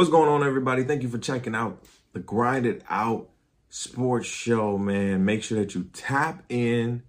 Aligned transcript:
What's 0.00 0.08
going 0.08 0.30
on, 0.30 0.42
everybody? 0.42 0.84
Thank 0.84 1.02
you 1.02 1.10
for 1.10 1.18
checking 1.18 1.54
out 1.54 1.84
the 2.14 2.20
Grind 2.20 2.64
It 2.64 2.82
Out 2.88 3.28
Sports 3.68 4.26
Show, 4.26 4.78
man. 4.78 5.26
Make 5.26 5.42
sure 5.42 5.58
that 5.58 5.74
you 5.74 5.90
tap 5.92 6.42
in, 6.48 7.02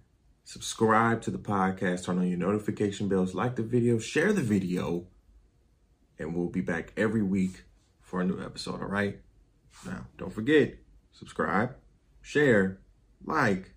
subscribe 0.44 1.22
to 1.22 1.30
the 1.30 1.38
podcast, 1.38 2.04
turn 2.04 2.18
on 2.18 2.28
your 2.28 2.36
notification 2.36 3.08
bells, 3.08 3.34
like 3.34 3.56
the 3.56 3.62
video, 3.62 3.98
share 3.98 4.34
the 4.34 4.42
video, 4.42 5.06
and 6.18 6.36
we'll 6.36 6.50
be 6.50 6.60
back 6.60 6.92
every 6.98 7.22
week 7.22 7.64
for 7.98 8.20
a 8.20 8.26
new 8.26 8.38
episode, 8.44 8.82
all 8.82 8.88
right? 8.88 9.18
Now, 9.86 10.04
don't 10.18 10.30
forget, 10.30 10.74
subscribe, 11.12 11.74
share, 12.20 12.78
like, 13.24 13.72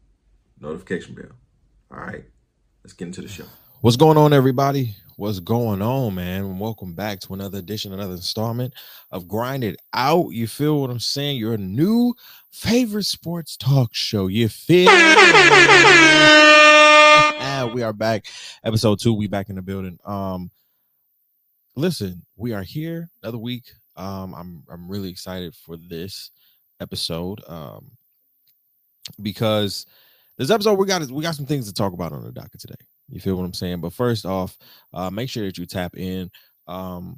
notification 0.60 1.16
bell. 1.16 1.32
All 1.90 2.00
right, 2.00 2.26
let's 2.84 2.92
get 2.92 3.06
into 3.06 3.22
the 3.22 3.30
show. 3.30 3.46
What's 3.80 3.96
going 3.96 4.18
on, 4.18 4.34
everybody? 4.34 4.94
What's 5.18 5.40
going 5.40 5.82
on, 5.82 6.16
man? 6.16 6.60
Welcome 6.60 6.94
back 6.94 7.22
to 7.22 7.34
another 7.34 7.60
edition, 7.60 7.94
another 7.94 8.16
installment 8.16 8.74
of 9.12 9.28
Grind 9.30 9.64
It 9.64 9.80
Out. 9.94 10.32
You 10.32 10.46
feel 10.46 10.82
what 10.82 10.90
I'm 10.90 11.00
saying? 11.00 11.38
Your 11.38 11.58
new 11.58 12.14
favorite 12.52 13.06
sports 13.06 13.56
talk 13.56 13.94
show. 13.94 14.28
You 14.28 14.50
feel? 14.50 14.92
We 17.74 17.84
are 17.84 17.92
back. 17.92 18.28
Episode 18.64 19.00
two. 19.00 19.14
We 19.14 19.28
back 19.28 19.50
in 19.50 19.56
the 19.56 19.62
building. 19.62 20.00
Um, 20.06 20.50
listen, 21.76 22.26
we 22.38 22.54
are 22.54 22.62
here 22.62 23.10
another 23.22 23.38
week. 23.38 23.66
Um, 23.98 24.34
I'm 24.34 24.64
I'm 24.70 24.88
really 24.88 25.10
excited 25.10 25.54
for 25.56 25.76
this 25.76 26.32
episode. 26.80 27.42
Um, 27.48 27.92
because 29.22 29.88
this 30.38 30.52
episode 30.52 30.76
we 30.76 30.86
got 30.86 31.10
we 31.12 31.22
got 31.22 31.36
some 31.36 31.46
things 31.46 31.68
to 31.68 31.74
talk 31.74 31.92
about 31.92 32.14
on 32.14 32.24
the 32.24 32.32
docket 32.32 32.62
today. 32.62 32.76
You 33.10 33.20
feel 33.20 33.36
what 33.36 33.46
I'm 33.46 33.54
saying? 33.54 33.82
But 33.82 33.94
first 33.94 34.26
off, 34.26 34.58
uh, 34.94 35.10
make 35.10 35.30
sure 35.30 35.46
that 35.46 35.58
you 35.58 35.66
tap 35.66 35.96
in 35.98 36.30
um, 36.68 37.18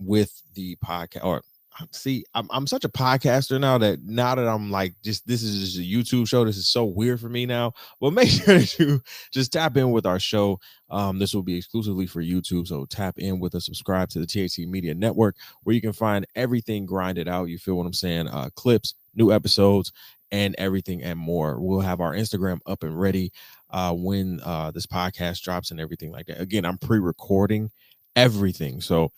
with 0.00 0.32
the 0.54 0.76
podcast. 0.76 1.24
Or 1.24 1.42
see, 1.90 2.24
I'm 2.34 2.48
I'm 2.50 2.66
such 2.66 2.84
a 2.84 2.88
podcaster 2.88 3.60
now 3.60 3.78
that 3.78 4.02
now 4.02 4.34
that 4.34 4.48
I'm 4.48 4.70
like 4.70 4.94
just 5.02 5.26
this 5.26 5.42
is 5.42 5.60
just 5.60 5.78
a 5.78 5.80
YouTube 5.80 6.28
show. 6.28 6.44
This 6.44 6.56
is 6.56 6.68
so 6.68 6.84
weird 6.84 7.20
for 7.20 7.28
me 7.28 7.46
now. 7.46 7.72
But 8.00 8.12
make 8.12 8.28
sure 8.30 8.58
that 8.58 8.78
you 8.78 9.02
just 9.30 9.52
tap 9.52 9.76
in 9.76 9.90
with 9.90 10.06
our 10.06 10.18
show. 10.18 10.58
Um, 10.90 11.18
this 11.18 11.34
will 11.34 11.42
be 11.42 11.56
exclusively 11.56 12.06
for 12.06 12.22
YouTube. 12.22 12.66
So 12.66 12.86
tap 12.86 13.18
in 13.18 13.40
with 13.40 13.54
us, 13.54 13.66
subscribe 13.66 14.08
to 14.10 14.18
the 14.18 14.26
THC 14.26 14.66
Media 14.66 14.94
Network, 14.94 15.36
where 15.62 15.74
you 15.74 15.80
can 15.80 15.92
find 15.92 16.26
everything 16.34 16.86
grinded 16.86 17.28
out. 17.28 17.48
You 17.48 17.58
feel 17.58 17.74
what 17.74 17.86
I'm 17.86 17.92
saying? 17.92 18.28
Uh, 18.28 18.50
clips, 18.54 18.94
new 19.14 19.32
episodes, 19.32 19.92
and 20.32 20.56
everything 20.58 21.02
and 21.02 21.18
more. 21.18 21.60
We'll 21.60 21.80
have 21.80 22.00
our 22.00 22.14
Instagram 22.14 22.58
up 22.66 22.82
and 22.82 22.98
ready 22.98 23.30
uh, 23.70 23.94
when 23.94 24.40
uh, 24.42 24.72
this 24.72 24.86
podcast 24.86 25.42
drops 25.42 25.70
and 25.70 25.78
everything 25.78 26.10
like 26.10 26.26
that. 26.26 26.40
Again, 26.40 26.64
I'm 26.64 26.78
pre-recording 26.78 27.70
everything, 28.16 28.80
so 28.80 29.12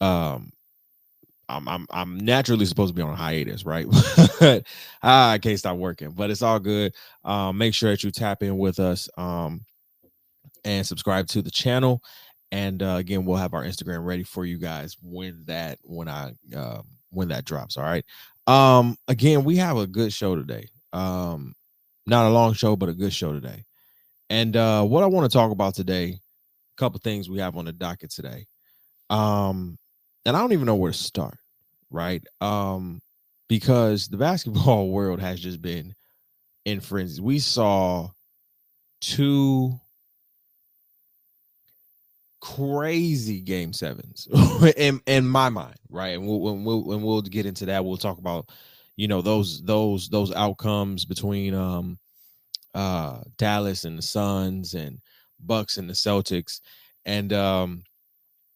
um, 0.00 0.52
I'm 1.48 1.68
I'm 1.68 1.86
I'm 1.90 2.18
naturally 2.18 2.66
supposed 2.66 2.90
to 2.90 2.94
be 2.94 3.02
on 3.02 3.16
hiatus, 3.16 3.64
right? 3.64 3.86
ah, 5.02 5.30
I 5.30 5.38
can't 5.38 5.58
stop 5.58 5.76
working, 5.76 6.10
but 6.10 6.30
it's 6.30 6.42
all 6.42 6.60
good. 6.60 6.94
Um, 7.24 7.58
make 7.58 7.74
sure 7.74 7.90
that 7.90 8.04
you 8.04 8.10
tap 8.10 8.42
in 8.42 8.58
with 8.58 8.78
us 8.78 9.08
um, 9.16 9.62
and 10.64 10.86
subscribe 10.86 11.26
to 11.28 11.42
the 11.42 11.50
channel. 11.50 12.02
And 12.52 12.82
uh, 12.82 12.96
again, 12.98 13.24
we'll 13.24 13.36
have 13.36 13.54
our 13.54 13.64
Instagram 13.64 14.04
ready 14.04 14.24
for 14.24 14.44
you 14.44 14.58
guys 14.58 14.96
when 15.02 15.44
that 15.46 15.78
when 15.82 16.08
I 16.08 16.32
uh, 16.54 16.82
when 17.10 17.28
that 17.28 17.44
drops. 17.44 17.76
All 17.76 17.84
right. 17.84 18.04
Um, 18.50 18.96
again, 19.06 19.44
we 19.44 19.58
have 19.58 19.76
a 19.76 19.86
good 19.86 20.12
show 20.12 20.34
today. 20.34 20.66
Um, 20.92 21.54
not 22.04 22.26
a 22.26 22.30
long 22.30 22.52
show, 22.52 22.74
but 22.74 22.88
a 22.88 22.92
good 22.92 23.12
show 23.12 23.32
today. 23.32 23.64
And 24.28 24.56
uh, 24.56 24.82
what 24.82 25.04
I 25.04 25.06
want 25.06 25.30
to 25.30 25.32
talk 25.32 25.52
about 25.52 25.76
today, 25.76 26.08
a 26.08 26.76
couple 26.76 26.98
things 26.98 27.30
we 27.30 27.38
have 27.38 27.56
on 27.56 27.66
the 27.66 27.72
docket 27.72 28.10
today. 28.10 28.48
Um, 29.08 29.78
and 30.26 30.36
I 30.36 30.40
don't 30.40 30.52
even 30.52 30.66
know 30.66 30.74
where 30.74 30.90
to 30.90 30.98
start, 30.98 31.38
right? 31.92 32.24
Um, 32.40 33.00
because 33.48 34.08
the 34.08 34.16
basketball 34.16 34.90
world 34.90 35.20
has 35.20 35.38
just 35.38 35.62
been 35.62 35.94
in 36.64 36.80
frenzy. 36.80 37.22
We 37.22 37.38
saw 37.38 38.08
two 39.00 39.78
crazy 42.40 43.40
game 43.40 43.72
sevens 43.72 44.26
in 44.76 45.00
in 45.06 45.26
my 45.26 45.48
mind, 45.48 45.76
right? 45.88 46.14
And 46.14 46.26
we'll, 46.26 46.40
when 46.40 46.64
we'll 46.64 46.84
when 46.84 47.02
we'll 47.02 47.22
get 47.22 47.46
into 47.46 47.66
that, 47.66 47.84
we'll 47.84 47.96
talk 47.96 48.18
about 48.18 48.48
you 48.96 49.08
know 49.08 49.22
those 49.22 49.62
those 49.62 50.08
those 50.08 50.32
outcomes 50.32 51.04
between 51.04 51.54
um 51.54 51.98
uh 52.74 53.20
Dallas 53.38 53.84
and 53.84 53.98
the 53.98 54.02
Suns 54.02 54.74
and 54.74 54.98
Bucks 55.40 55.76
and 55.76 55.88
the 55.88 55.94
Celtics, 55.94 56.60
and 57.04 57.32
um 57.32 57.84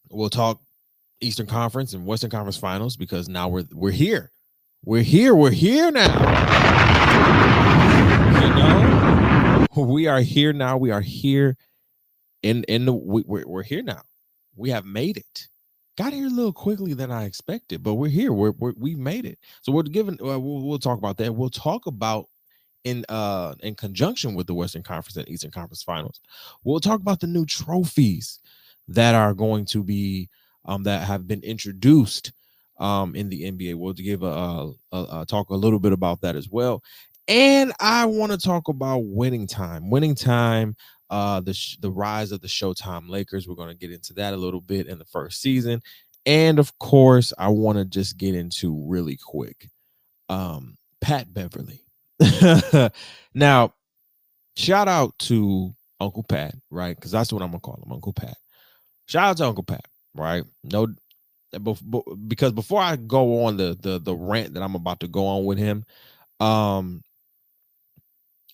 we'll 0.09 0.29
talk 0.29 0.59
Eastern 1.21 1.47
Conference 1.47 1.93
and 1.93 2.05
Western 2.05 2.29
Conference 2.29 2.57
Finals 2.57 2.97
because 2.97 3.29
now 3.29 3.47
we're 3.47 3.65
we're 3.71 3.91
here, 3.91 4.31
we're 4.83 5.03
here, 5.03 5.35
we're 5.35 5.51
here 5.51 5.91
now. 5.91 6.13
You 8.41 8.49
know, 8.49 9.65
we 9.83 10.07
are 10.07 10.21
here 10.21 10.53
now. 10.53 10.77
We 10.77 10.91
are 10.91 11.01
here 11.01 11.57
in 12.45 12.63
in 12.65 12.85
the 12.85 12.93
we, 12.93 13.23
we're, 13.25 13.47
we're 13.47 13.63
here 13.63 13.81
now. 13.81 14.01
We 14.55 14.69
have 14.69 14.85
made 14.85 15.17
it. 15.17 15.47
Got 15.97 16.13
here 16.13 16.27
a 16.27 16.29
little 16.29 16.53
quickly 16.53 16.93
than 16.93 17.11
I 17.11 17.25
expected, 17.25 17.81
but 17.81 17.95
we're 17.95 18.09
here. 18.09 18.31
We're, 18.31 18.51
we're 18.51 18.73
we've 18.77 18.99
made 18.99 19.25
it. 19.25 19.39
So 19.61 19.71
we're 19.71 19.83
given. 19.83 20.17
Uh, 20.21 20.39
we'll, 20.39 20.61
we'll 20.61 20.79
talk 20.79 20.97
about 20.99 21.17
that. 21.17 21.33
We'll 21.33 21.49
talk 21.49 21.87
about 21.87 22.27
in 22.83 23.03
uh 23.09 23.55
in 23.61 23.73
conjunction 23.73 24.35
with 24.35 24.45
the 24.45 24.53
Western 24.53 24.83
Conference 24.83 25.17
and 25.17 25.27
Eastern 25.27 25.51
Conference 25.51 25.81
Finals. 25.81 26.21
We'll 26.63 26.79
talk 26.79 27.01
about 27.01 27.19
the 27.19 27.27
new 27.27 27.45
trophies 27.45 28.39
that 28.87 29.15
are 29.15 29.33
going 29.33 29.65
to 29.65 29.83
be 29.83 30.29
um 30.65 30.83
that 30.83 31.07
have 31.07 31.27
been 31.27 31.41
introduced 31.41 32.31
um 32.77 33.15
in 33.15 33.27
the 33.29 33.43
NBA. 33.51 33.75
We'll 33.75 33.93
give 33.93 34.21
a, 34.21 34.71
a, 34.91 35.21
a 35.21 35.25
talk 35.27 35.49
a 35.49 35.55
little 35.55 35.79
bit 35.79 35.93
about 35.93 36.21
that 36.21 36.35
as 36.35 36.47
well. 36.49 36.83
And 37.27 37.73
I 37.79 38.05
want 38.05 38.31
to 38.31 38.37
talk 38.37 38.67
about 38.67 38.99
winning 39.05 39.47
time. 39.47 39.89
Winning 39.89 40.13
time 40.13 40.75
uh 41.09 41.39
the 41.39 41.53
sh- 41.53 41.77
the 41.79 41.91
rise 41.91 42.31
of 42.31 42.41
the 42.41 42.47
Showtime 42.47 43.09
Lakers. 43.09 43.47
We're 43.47 43.55
going 43.55 43.69
to 43.69 43.75
get 43.75 43.91
into 43.91 44.13
that 44.13 44.33
a 44.33 44.37
little 44.37 44.61
bit 44.61 44.87
in 44.87 44.97
the 44.99 45.05
first 45.05 45.41
season. 45.41 45.81
And 46.25 46.57
of 46.59 46.77
course, 46.79 47.33
I 47.37 47.49
want 47.49 47.77
to 47.77 47.85
just 47.85 48.17
get 48.17 48.35
into 48.35 48.83
really 48.87 49.17
quick 49.17 49.69
um 50.29 50.77
Pat 51.01 51.33
Beverley. 51.33 51.81
now, 53.33 53.73
shout 54.55 54.87
out 54.87 55.17
to 55.19 55.73
Uncle 55.99 56.23
Pat, 56.23 56.55
right? 56.69 56.95
Because 56.95 57.11
that's 57.11 57.31
what 57.31 57.41
I'm 57.41 57.49
gonna 57.49 57.59
call 57.59 57.81
him, 57.85 57.91
Uncle 57.91 58.13
Pat. 58.13 58.37
Shout 59.07 59.29
out 59.29 59.37
to 59.37 59.45
Uncle 59.45 59.63
Pat, 59.63 59.85
right? 60.15 60.43
No, 60.63 60.87
because 62.27 62.51
before 62.51 62.81
I 62.81 62.95
go 62.95 63.45
on 63.45 63.57
the 63.57 63.77
the 63.79 63.99
the 63.99 64.15
rant 64.15 64.53
that 64.53 64.63
I'm 64.63 64.75
about 64.75 65.01
to 65.01 65.07
go 65.07 65.25
on 65.27 65.45
with 65.45 65.57
him, 65.57 65.85
um, 66.39 67.03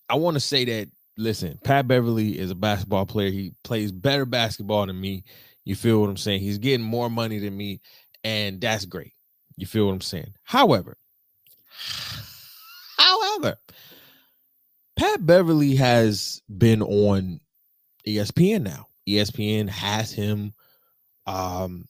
I 0.09 0.15
want 0.15 0.35
to 0.35 0.41
say 0.41 0.65
that 0.65 0.89
listen, 1.17 1.59
Pat 1.63 1.87
Beverley 1.87 2.37
is 2.37 2.51
a 2.51 2.55
basketball 2.55 3.05
player. 3.05 3.31
He 3.31 3.53
plays 3.63 3.91
better 3.91 4.25
basketball 4.25 4.85
than 4.85 4.99
me. 4.99 5.23
You 5.63 5.75
feel 5.75 6.01
what 6.01 6.09
I'm 6.09 6.17
saying? 6.17 6.41
He's 6.41 6.57
getting 6.57 6.85
more 6.85 7.09
money 7.09 7.39
than 7.39 7.55
me, 7.55 7.81
and 8.23 8.59
that's 8.59 8.85
great. 8.85 9.13
You 9.57 9.67
feel 9.67 9.85
what 9.87 9.93
I'm 9.93 10.01
saying? 10.01 10.33
However, 10.43 10.97
however, 12.97 13.57
Pat 14.95 15.25
Beverley 15.25 15.75
has 15.75 16.41
been 16.57 16.81
on 16.81 17.39
ESPN 18.07 18.63
now. 18.63 18.87
ESPN 19.07 19.69
has 19.69 20.11
him, 20.11 20.53
um, 21.27 21.85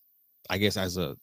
I 0.50 0.58
guess, 0.58 0.78
as 0.78 0.98
a 0.98 1.16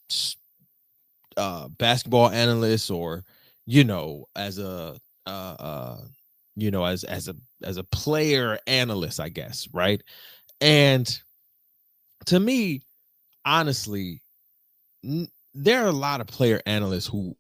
uh, 1.37 1.69
basketball 1.69 2.31
analyst, 2.31 2.91
or 2.91 3.25
you 3.67 3.85
know, 3.85 4.27
as 4.35 4.59
a 4.59 4.99
uh, 5.27 5.57
uh, 5.59 6.01
you 6.57 6.71
know, 6.71 6.85
as 6.85 7.05
as 7.05 7.29
a 7.29 7.35
as 7.63 7.77
a 7.77 7.85
player 7.85 8.59
analyst, 8.67 9.21
I 9.21 9.29
guess, 9.29 9.69
right? 9.73 10.03
And 10.61 11.19
to 12.27 12.39
me, 12.41 12.83
honestly, 13.45 14.21
n- 15.05 15.29
there 15.55 15.85
are 15.85 15.89
a 15.89 15.93
lot 15.93 16.21
of 16.21 16.27
player 16.27 16.61
analysts 16.67 17.07
who 17.07 17.37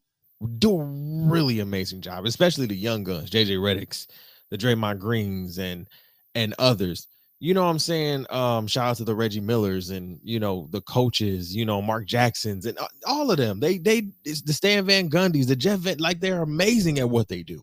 do 0.58 0.80
a 0.80 0.84
really 1.28 1.60
amazing 1.60 2.00
job, 2.00 2.24
especially 2.26 2.66
the 2.66 2.76
young 2.76 3.04
guns, 3.04 3.30
JJ 3.30 3.58
Redick's, 3.58 4.06
the 4.50 4.58
Draymond 4.58 4.98
Greens, 4.98 5.58
and 5.58 5.88
and 6.34 6.54
others. 6.58 7.06
You 7.40 7.54
know 7.54 7.62
what 7.64 7.70
I'm 7.70 7.78
saying? 7.78 8.26
Um, 8.30 8.66
shout 8.66 8.88
out 8.88 8.96
to 8.96 9.04
the 9.04 9.14
Reggie 9.14 9.40
Millers 9.40 9.90
and 9.90 10.18
you 10.22 10.40
know 10.40 10.68
the 10.70 10.80
coaches, 10.80 11.54
you 11.54 11.64
know 11.64 11.80
Mark 11.82 12.06
Jacksons 12.06 12.66
and 12.66 12.78
all 13.06 13.30
of 13.30 13.36
them. 13.36 13.60
They 13.60 13.78
they 13.78 14.02
the 14.24 14.52
Stan 14.52 14.86
Van 14.86 15.08
Gundy's, 15.08 15.46
the 15.46 15.56
Jeff 15.56 15.80
Van, 15.80 15.98
like 15.98 16.20
they're 16.20 16.42
amazing 16.42 16.98
at 16.98 17.10
what 17.10 17.28
they 17.28 17.42
do. 17.42 17.62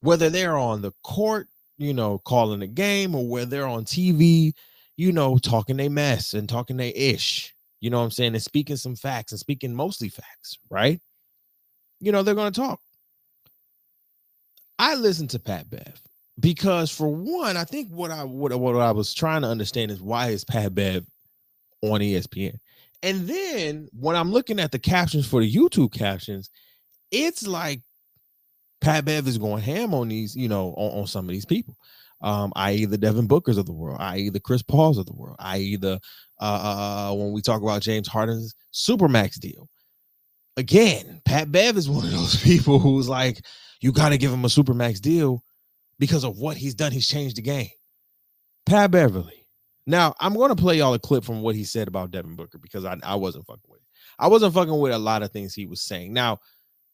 Whether 0.00 0.30
they're 0.30 0.56
on 0.56 0.82
the 0.82 0.92
court, 1.02 1.48
you 1.76 1.92
know, 1.92 2.18
calling 2.18 2.62
a 2.62 2.66
game, 2.66 3.14
or 3.14 3.28
whether 3.28 3.50
they're 3.50 3.66
on 3.66 3.84
TV, 3.84 4.52
you 4.96 5.12
know, 5.12 5.38
talking 5.38 5.76
they 5.76 5.88
mess 5.88 6.34
and 6.34 6.48
talking 6.48 6.76
they 6.76 6.92
ish. 6.94 7.54
You 7.80 7.90
know 7.90 7.98
what 7.98 8.04
I'm 8.04 8.10
saying? 8.10 8.34
And 8.34 8.42
speaking 8.42 8.76
some 8.76 8.96
facts 8.96 9.32
and 9.32 9.38
speaking 9.38 9.74
mostly 9.74 10.08
facts, 10.08 10.58
right? 10.68 11.00
You 12.00 12.12
know, 12.12 12.22
they're 12.22 12.34
going 12.34 12.52
to 12.52 12.60
talk. 12.60 12.80
I 14.78 14.94
listen 14.94 15.26
to 15.28 15.38
Pat 15.38 15.68
Bev 15.70 16.00
because 16.40 16.90
for 16.90 17.08
one, 17.08 17.56
I 17.56 17.64
think 17.64 17.88
what 17.90 18.10
I 18.10 18.24
what, 18.24 18.58
what 18.58 18.76
I 18.76 18.92
was 18.92 19.12
trying 19.12 19.42
to 19.42 19.48
understand 19.48 19.90
is 19.90 20.00
why 20.00 20.28
is 20.28 20.44
Pat 20.44 20.74
Bev 20.74 21.04
on 21.82 22.00
ESPN? 22.00 22.58
And 23.02 23.28
then 23.28 23.88
when 23.92 24.16
I'm 24.16 24.32
looking 24.32 24.60
at 24.60 24.72
the 24.72 24.78
captions 24.78 25.26
for 25.26 25.40
the 25.40 25.52
YouTube 25.52 25.92
captions, 25.92 26.50
it's 27.10 27.46
like 27.46 27.80
Pat 28.80 29.04
Bev 29.04 29.26
is 29.26 29.38
going 29.38 29.62
ham 29.62 29.94
on 29.94 30.08
these, 30.08 30.36
you 30.36 30.48
know, 30.48 30.74
on, 30.76 31.00
on 31.00 31.06
some 31.06 31.24
of 31.24 31.30
these 31.30 31.46
people. 31.46 31.76
Um, 32.20 32.52
i.e. 32.56 32.84
the 32.84 32.98
Devin 32.98 33.28
Bookers 33.28 33.58
of 33.58 33.66
the 33.66 33.72
world, 33.72 33.98
i.e. 34.00 34.28
the 34.28 34.40
Chris 34.40 34.62
Pauls 34.62 34.98
of 34.98 35.06
the 35.06 35.14
world, 35.14 35.36
i.e. 35.38 35.76
the 35.76 36.00
uh, 36.40 36.42
uh, 36.42 37.10
uh 37.10 37.14
when 37.14 37.32
we 37.32 37.40
talk 37.40 37.62
about 37.62 37.82
James 37.82 38.08
Harden's 38.08 38.54
supermax 38.72 39.38
deal. 39.38 39.68
Again, 40.56 41.22
Pat 41.24 41.52
Bev 41.52 41.76
is 41.76 41.88
one 41.90 42.04
of 42.04 42.10
those 42.10 42.40
people 42.42 42.80
who's 42.80 43.08
like, 43.08 43.44
you 43.80 43.92
got 43.92 44.08
to 44.08 44.18
give 44.18 44.32
him 44.32 44.44
a 44.44 44.48
supermax 44.48 45.00
deal 45.00 45.42
because 45.98 46.24
of 46.24 46.38
what 46.38 46.56
he's 46.56 46.74
done. 46.74 46.92
He's 46.92 47.06
changed 47.06 47.36
the 47.36 47.42
game. 47.42 47.70
Pat 48.66 48.90
Beverley. 48.90 49.46
Now, 49.86 50.14
I'm 50.20 50.34
going 50.34 50.50
to 50.50 50.56
play 50.56 50.76
y'all 50.78 50.92
a 50.92 50.98
clip 50.98 51.24
from 51.24 51.40
what 51.40 51.56
he 51.56 51.64
said 51.64 51.88
about 51.88 52.10
Devin 52.10 52.36
Booker 52.36 52.58
because 52.58 52.84
I, 52.84 52.98
I 53.02 53.14
wasn't 53.14 53.46
fucking 53.46 53.62
with 53.66 53.80
it. 53.80 53.86
I 54.18 54.26
wasn't 54.26 54.52
fucking 54.52 54.78
with 54.78 54.92
a 54.92 54.98
lot 54.98 55.22
of 55.22 55.30
things 55.30 55.54
he 55.54 55.66
was 55.66 55.80
saying. 55.80 56.12
Now, 56.12 56.40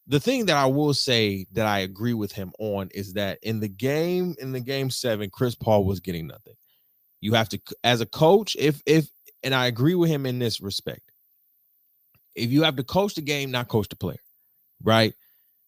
the 0.06 0.20
thing 0.20 0.46
that 0.46 0.56
I 0.56 0.66
will 0.66 0.94
say 0.94 1.46
that 1.52 1.66
I 1.66 1.80
agree 1.80 2.14
with 2.14 2.32
him 2.32 2.52
on 2.58 2.90
is 2.94 3.14
that 3.14 3.38
in 3.42 3.60
the 3.60 3.68
game, 3.68 4.34
in 4.38 4.52
the 4.52 4.60
game 4.60 4.90
seven, 4.90 5.30
Chris 5.30 5.54
Paul 5.54 5.84
was 5.84 6.00
getting 6.00 6.26
nothing. 6.26 6.54
You 7.20 7.32
have 7.34 7.48
to, 7.50 7.60
as 7.82 8.00
a 8.02 8.06
coach, 8.06 8.54
if, 8.58 8.82
if, 8.84 9.08
and 9.42 9.54
I 9.54 9.66
agree 9.66 9.94
with 9.94 10.10
him 10.10 10.26
in 10.26 10.38
this 10.38 10.60
respect. 10.60 11.10
If 12.34 12.50
you 12.50 12.64
have 12.64 12.76
to 12.76 12.84
coach 12.84 13.14
the 13.14 13.22
game, 13.22 13.50
not 13.50 13.68
coach 13.68 13.88
the 13.88 13.96
player, 13.96 14.20
right? 14.82 15.14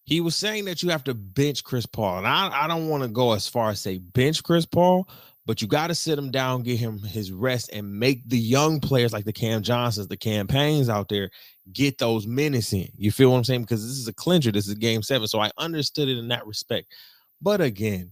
He 0.03 0.21
was 0.21 0.35
saying 0.35 0.65
that 0.65 0.83
you 0.83 0.89
have 0.89 1.03
to 1.05 1.13
bench 1.13 1.63
Chris 1.63 1.85
Paul. 1.85 2.19
And 2.19 2.27
I, 2.27 2.63
I 2.63 2.67
don't 2.67 2.89
want 2.89 3.03
to 3.03 3.09
go 3.09 3.33
as 3.33 3.47
far 3.47 3.71
as 3.71 3.81
say 3.81 3.97
bench 3.97 4.43
Chris 4.43 4.65
Paul, 4.65 5.07
but 5.47 5.61
you 5.61 5.67
got 5.67 5.87
to 5.87 5.95
sit 5.95 6.19
him 6.19 6.29
down, 6.29 6.61
get 6.61 6.77
him 6.77 6.99
his 6.99 7.31
rest, 7.31 7.69
and 7.71 7.99
make 7.99 8.27
the 8.27 8.37
young 8.37 8.81
players 8.81 9.13
like 9.13 9.23
the 9.23 9.31
Cam 9.31 9.63
Johnsons, 9.63 10.09
the 10.09 10.17
Cam 10.17 10.45
Paynes 10.45 10.89
out 10.89 11.07
there 11.07 11.31
get 11.71 11.97
those 11.97 12.27
minutes 12.27 12.73
in. 12.73 12.89
You 12.97 13.11
feel 13.11 13.31
what 13.31 13.37
I'm 13.37 13.43
saying? 13.45 13.61
Because 13.61 13.81
this 13.81 13.97
is 13.97 14.09
a 14.09 14.13
clincher. 14.13 14.51
This 14.51 14.67
is 14.67 14.75
game 14.75 15.01
seven. 15.01 15.25
So 15.27 15.39
I 15.39 15.49
understood 15.57 16.09
it 16.09 16.17
in 16.17 16.27
that 16.27 16.45
respect. 16.45 16.93
But 17.41 17.61
again, 17.61 18.11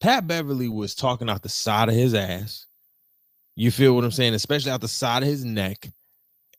Pat 0.00 0.26
Beverly 0.26 0.68
was 0.68 0.94
talking 0.94 1.30
out 1.30 1.42
the 1.42 1.48
side 1.48 1.88
of 1.88 1.94
his 1.94 2.14
ass. 2.14 2.66
You 3.54 3.70
feel 3.70 3.94
what 3.94 4.04
I'm 4.04 4.10
saying? 4.10 4.34
Especially 4.34 4.70
out 4.70 4.82
the 4.82 4.88
side 4.88 5.22
of 5.22 5.28
his 5.30 5.42
neck. 5.42 5.88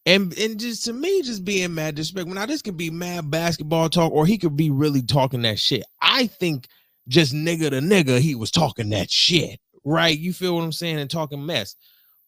And 0.07 0.35
and 0.39 0.59
just 0.59 0.85
to 0.85 0.93
me, 0.93 1.21
just 1.21 1.45
being 1.45 1.75
mad 1.75 1.93
disrespectful. 1.93 2.33
Now, 2.33 2.47
this 2.47 2.63
could 2.63 2.77
be 2.77 2.89
mad 2.89 3.29
basketball 3.29 3.89
talk, 3.89 4.11
or 4.11 4.25
he 4.25 4.39
could 4.39 4.55
be 4.55 4.71
really 4.71 5.03
talking 5.03 5.43
that 5.43 5.59
shit. 5.59 5.83
I 6.01 6.25
think 6.27 6.67
just 7.07 7.33
nigga 7.33 7.69
to 7.69 7.79
nigga, 7.79 8.19
he 8.19 8.33
was 8.33 8.49
talking 8.49 8.89
that 8.89 9.11
shit 9.11 9.59
right? 9.83 10.17
You 10.17 10.33
feel 10.33 10.55
what 10.55 10.63
I'm 10.63 10.71
saying? 10.71 10.99
And 10.99 11.09
talking 11.09 11.45
mess. 11.45 11.75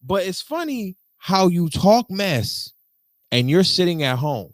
But 0.04 0.26
it's 0.26 0.42
funny 0.42 0.96
how 1.18 1.48
you 1.48 1.70
talk 1.70 2.10
mess 2.10 2.72
and 3.32 3.50
you're 3.50 3.64
sitting 3.64 4.04
at 4.04 4.18
home. 4.18 4.54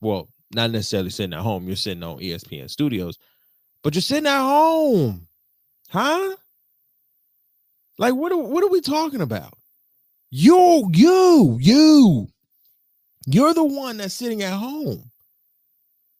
Well, 0.00 0.28
not 0.54 0.70
necessarily 0.70 1.10
sitting 1.10 1.32
at 1.32 1.40
home, 1.40 1.66
you're 1.66 1.76
sitting 1.76 2.02
on 2.02 2.18
ESPN 2.18 2.70
studios, 2.70 3.18
but 3.82 3.94
you're 3.94 4.02
sitting 4.02 4.26
at 4.26 4.40
home. 4.40 5.26
Huh? 5.88 6.36
Like 7.98 8.14
what 8.14 8.32
are, 8.32 8.38
what 8.38 8.62
are 8.62 8.68
we 8.70 8.80
talking 8.80 9.22
about? 9.22 9.54
You, 10.30 10.90
you, 10.92 11.58
you. 11.60 12.28
You're 13.26 13.54
the 13.54 13.64
one 13.64 13.96
that's 13.96 14.14
sitting 14.14 14.42
at 14.42 14.52
home. 14.52 15.10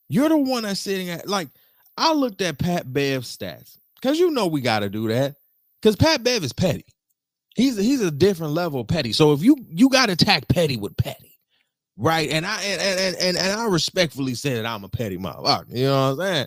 You're 0.09 0.29
the 0.29 0.39
one 0.39 0.63
that's 0.63 0.81
sitting 0.81 1.11
at 1.11 1.29
like 1.29 1.49
I 1.97 2.13
looked 2.13 2.43
at 2.43 2.59
Pat 2.59 2.93
Bev's 2.93 3.37
stats 3.37 3.79
because 3.95 4.19
you 4.19 4.31
know 4.31 4.47
we 4.47 4.61
got 4.61 4.81
to 4.81 4.89
do 4.89 5.09
that 5.09 5.37
because 5.81 5.97
Pat 5.97 6.23
Bev 6.23 6.45
is 6.45 6.53
petty. 6.53 6.87
He's 7.55 7.77
he's 7.77 8.03
a 8.03 8.11
different 8.11 8.53
level 8.53 8.81
of 8.81 8.89
petty. 8.89 9.13
So 9.13 9.33
if 9.33 9.43
you 9.43 9.57
you 9.69 9.89
got 9.89 10.07
to 10.07 10.13
attack 10.13 10.49
petty 10.49 10.77
with 10.77 10.97
petty, 10.97 11.39
right? 11.97 12.29
And 12.31 12.45
I 12.47 12.63
and 12.63 12.81
and 12.81 13.17
and, 13.17 13.37
and 13.37 13.61
I 13.61 13.67
respectfully 13.67 14.35
say 14.35 14.55
that 14.55 14.67
I'm 14.67 14.85
a 14.85 14.89
petty 14.89 15.17
motherfucker. 15.17 15.67
You 15.71 15.85
know 15.85 16.15
what 16.15 16.25
I'm 16.25 16.35
saying? 16.35 16.47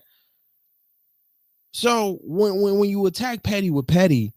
So 1.71 2.19
when 2.23 2.61
when 2.61 2.77
when 2.79 2.89
you 2.89 3.05
attack 3.05 3.43
petty 3.43 3.69
with 3.71 3.87
petty, 3.87 4.33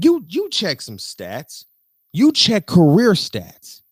you 0.00 0.24
you 0.28 0.48
check 0.50 0.80
some 0.80 0.96
stats. 0.96 1.64
You 2.12 2.32
check 2.32 2.66
career 2.66 3.12
stats. 3.12 3.82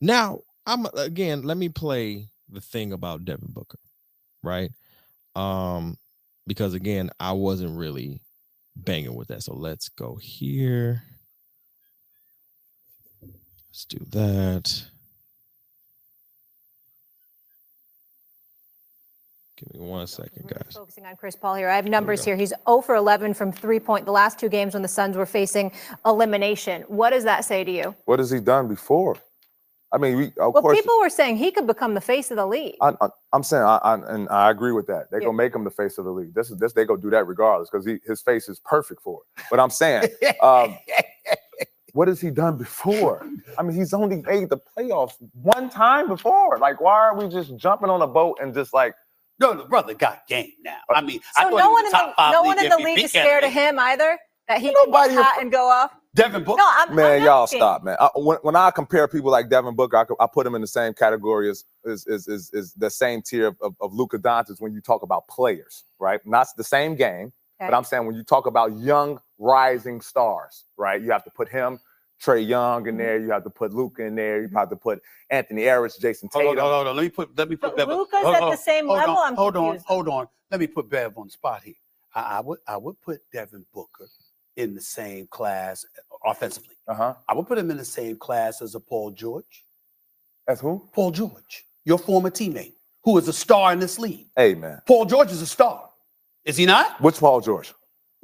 Now 0.00 0.40
I'm 0.66 0.86
again. 0.96 1.42
Let 1.42 1.56
me 1.56 1.68
play 1.68 2.28
the 2.48 2.60
thing 2.60 2.92
about 2.92 3.24
Devin 3.24 3.48
Booker, 3.50 3.78
right? 4.42 4.70
Um, 5.36 5.96
because 6.46 6.74
again, 6.74 7.10
I 7.20 7.32
wasn't 7.32 7.76
really 7.76 8.20
banging 8.76 9.14
with 9.14 9.28
that. 9.28 9.42
So 9.42 9.54
let's 9.54 9.88
go 9.88 10.16
here. 10.20 11.02
Let's 13.70 13.84
do 13.86 14.04
that. 14.10 14.84
Give 19.56 19.80
me 19.80 19.86
one 19.86 20.06
second, 20.06 20.48
guys. 20.48 20.74
Focusing 20.74 21.06
on 21.06 21.16
Chris 21.16 21.36
Paul 21.36 21.54
here. 21.54 21.68
I 21.68 21.76
have 21.76 21.86
numbers 21.86 22.24
here. 22.24 22.36
He's 22.36 22.52
0 22.66 22.80
for 22.82 22.96
11 22.96 23.34
from 23.34 23.52
three 23.52 23.78
point 23.80 24.04
the 24.04 24.12
last 24.12 24.38
two 24.38 24.48
games 24.48 24.74
when 24.74 24.82
the 24.82 24.88
Suns 24.88 25.16
were 25.16 25.26
facing 25.26 25.72
elimination. 26.04 26.82
What 26.88 27.10
does 27.10 27.24
that 27.24 27.44
say 27.44 27.62
to 27.64 27.70
you? 27.70 27.94
What 28.04 28.18
has 28.18 28.30
he 28.30 28.40
done 28.40 28.68
before? 28.68 29.16
I 29.94 29.98
mean, 29.98 30.16
we, 30.16 30.26
of 30.26 30.52
well, 30.52 30.62
course. 30.62 30.76
people 30.76 30.98
were 30.98 31.08
saying 31.08 31.36
he 31.36 31.52
could 31.52 31.68
become 31.68 31.94
the 31.94 32.00
face 32.00 32.32
of 32.32 32.36
the 32.36 32.46
league. 32.46 32.74
I, 32.80 32.94
am 33.32 33.44
saying, 33.44 33.62
I, 33.62 33.76
I, 33.76 33.94
and 34.12 34.28
I 34.28 34.50
agree 34.50 34.72
with 34.72 34.88
that. 34.88 35.08
They're 35.08 35.20
yeah. 35.20 35.26
gonna 35.26 35.38
make 35.38 35.54
him 35.54 35.62
the 35.62 35.70
face 35.70 35.98
of 35.98 36.04
the 36.04 36.10
league. 36.10 36.34
This 36.34 36.50
is 36.50 36.58
this. 36.58 36.72
They 36.72 36.84
gonna 36.84 37.00
do 37.00 37.10
that 37.10 37.28
regardless 37.28 37.70
because 37.70 37.86
his 38.04 38.20
face 38.20 38.48
is 38.48 38.58
perfect 38.58 39.02
for 39.02 39.20
it. 39.20 39.44
But 39.50 39.60
I'm 39.60 39.70
saying, 39.70 40.08
um, 40.42 40.76
what 41.92 42.08
has 42.08 42.20
he 42.20 42.30
done 42.30 42.58
before? 42.58 43.24
I 43.56 43.62
mean, 43.62 43.76
he's 43.76 43.94
only 43.94 44.22
made 44.22 44.50
the 44.50 44.58
playoffs 44.76 45.14
one 45.32 45.70
time 45.70 46.08
before. 46.08 46.58
Like, 46.58 46.80
why 46.80 46.94
are 46.94 47.16
we 47.16 47.28
just 47.28 47.56
jumping 47.56 47.88
on 47.88 48.02
a 48.02 48.08
boat 48.08 48.38
and 48.42 48.52
just 48.52 48.74
like? 48.74 48.94
No, 49.38 49.54
the 49.54 49.64
brother 49.64 49.94
got 49.94 50.26
game 50.28 50.52
now. 50.62 50.78
I 50.90 51.00
mean, 51.00 51.20
so 51.36 51.50
no 51.50 51.70
one 51.70 51.86
in 51.86 51.92
the 51.92 52.30
no 52.32 52.42
one 52.42 52.58
in 52.58 52.68
the 52.68 52.78
league 52.78 52.98
is 52.98 53.10
scared 53.10 53.44
of 53.44 53.52
him 53.52 53.78
either. 53.78 54.18
That 54.48 54.60
he 54.60 54.72
Nobody 54.72 55.14
can 55.14 55.16
get 55.16 55.24
hot 55.24 55.40
and 55.40 55.52
go 55.52 55.68
off. 55.68 55.92
Devin 56.14 56.44
Booker. 56.44 56.58
No, 56.58 56.70
I'm, 56.70 56.94
man, 56.94 57.20
I'm 57.20 57.24
y'all 57.24 57.46
stop, 57.46 57.82
man. 57.82 57.96
I, 57.98 58.08
when, 58.14 58.38
when 58.42 58.56
I 58.56 58.70
compare 58.70 59.08
people 59.08 59.30
like 59.30 59.48
Devin 59.50 59.74
Booker, 59.74 59.96
I, 59.96 60.24
I 60.24 60.26
put 60.32 60.46
him 60.46 60.54
in 60.54 60.60
the 60.60 60.66
same 60.66 60.94
category 60.94 61.50
as 61.50 61.64
is 61.84 62.06
is 62.06 62.28
is, 62.28 62.50
is 62.52 62.72
the 62.74 62.88
same 62.88 63.20
tier 63.20 63.48
of, 63.48 63.56
of, 63.60 63.74
of 63.80 63.92
Luka 63.92 64.18
Doncic 64.18 64.60
when 64.60 64.72
you 64.72 64.80
talk 64.80 65.02
about 65.02 65.26
players, 65.28 65.84
right? 65.98 66.24
Not 66.24 66.46
the 66.56 66.64
same 66.64 66.94
game, 66.94 67.32
okay. 67.60 67.70
but 67.70 67.74
I'm 67.74 67.84
saying 67.84 68.06
when 68.06 68.14
you 68.14 68.22
talk 68.22 68.46
about 68.46 68.76
young 68.78 69.20
rising 69.38 70.00
stars, 70.00 70.64
right? 70.76 71.02
You 71.02 71.10
have 71.10 71.24
to 71.24 71.30
put 71.30 71.48
him, 71.48 71.80
Trae 72.22 72.46
Young 72.46 72.86
in 72.86 72.94
mm-hmm. 72.94 72.98
there. 72.98 73.18
You 73.18 73.30
have 73.30 73.44
to 73.44 73.50
put 73.50 73.72
Luka 73.72 74.04
in 74.04 74.14
there. 74.14 74.42
You 74.42 74.48
have 74.54 74.70
to 74.70 74.76
put 74.76 75.02
Anthony 75.30 75.64
Harris, 75.64 75.98
Jayson 75.98 76.30
Tatum. 76.30 76.46
Hold 76.46 76.58
on, 76.58 76.70
hold 76.70 76.86
on. 76.86 76.96
Let 76.96 77.02
me 77.02 77.08
put 77.08 77.36
let 77.36 77.48
me 77.48 77.56
put 77.56 77.76
Bev. 77.76 77.88
Luka's 77.88 78.22
hold, 78.22 78.36
at 78.36 78.42
hold, 78.42 78.52
the 78.52 78.56
same 78.56 78.86
hold 78.86 78.98
level. 78.98 79.16
On, 79.16 79.28
I'm 79.28 79.34
hold 79.34 79.54
confused. 79.54 79.84
on, 79.88 79.94
hold 79.94 80.08
on. 80.08 80.28
Let 80.50 80.60
me 80.60 80.68
put 80.68 80.88
Bev 80.88 81.18
on 81.18 81.26
the 81.26 81.32
spot 81.32 81.62
here. 81.64 81.74
I, 82.14 82.20
I 82.20 82.40
would 82.40 82.60
I 82.68 82.76
would 82.76 83.00
put 83.00 83.20
Devin 83.32 83.66
Booker 83.74 84.08
in 84.56 84.74
the 84.74 84.80
same 84.80 85.26
class 85.28 85.84
offensively. 86.24 86.74
Uh-huh. 86.88 87.14
I 87.28 87.34
would 87.34 87.46
put 87.46 87.58
him 87.58 87.70
in 87.70 87.76
the 87.76 87.84
same 87.84 88.16
class 88.16 88.62
as 88.62 88.74
a 88.74 88.80
Paul 88.80 89.10
George. 89.10 89.64
As 90.46 90.60
who? 90.60 90.88
Paul 90.92 91.10
George, 91.10 91.64
your 91.84 91.98
former 91.98 92.30
teammate, 92.30 92.74
who 93.02 93.16
is 93.18 93.28
a 93.28 93.32
star 93.32 93.72
in 93.72 93.78
this 93.78 93.98
league. 93.98 94.26
Hey 94.36 94.54
man. 94.54 94.80
Paul 94.86 95.06
George 95.06 95.32
is 95.32 95.42
a 95.42 95.46
star. 95.46 95.88
Is 96.44 96.56
he 96.56 96.66
not? 96.66 97.00
Which 97.00 97.18
Paul 97.18 97.40
George? 97.40 97.72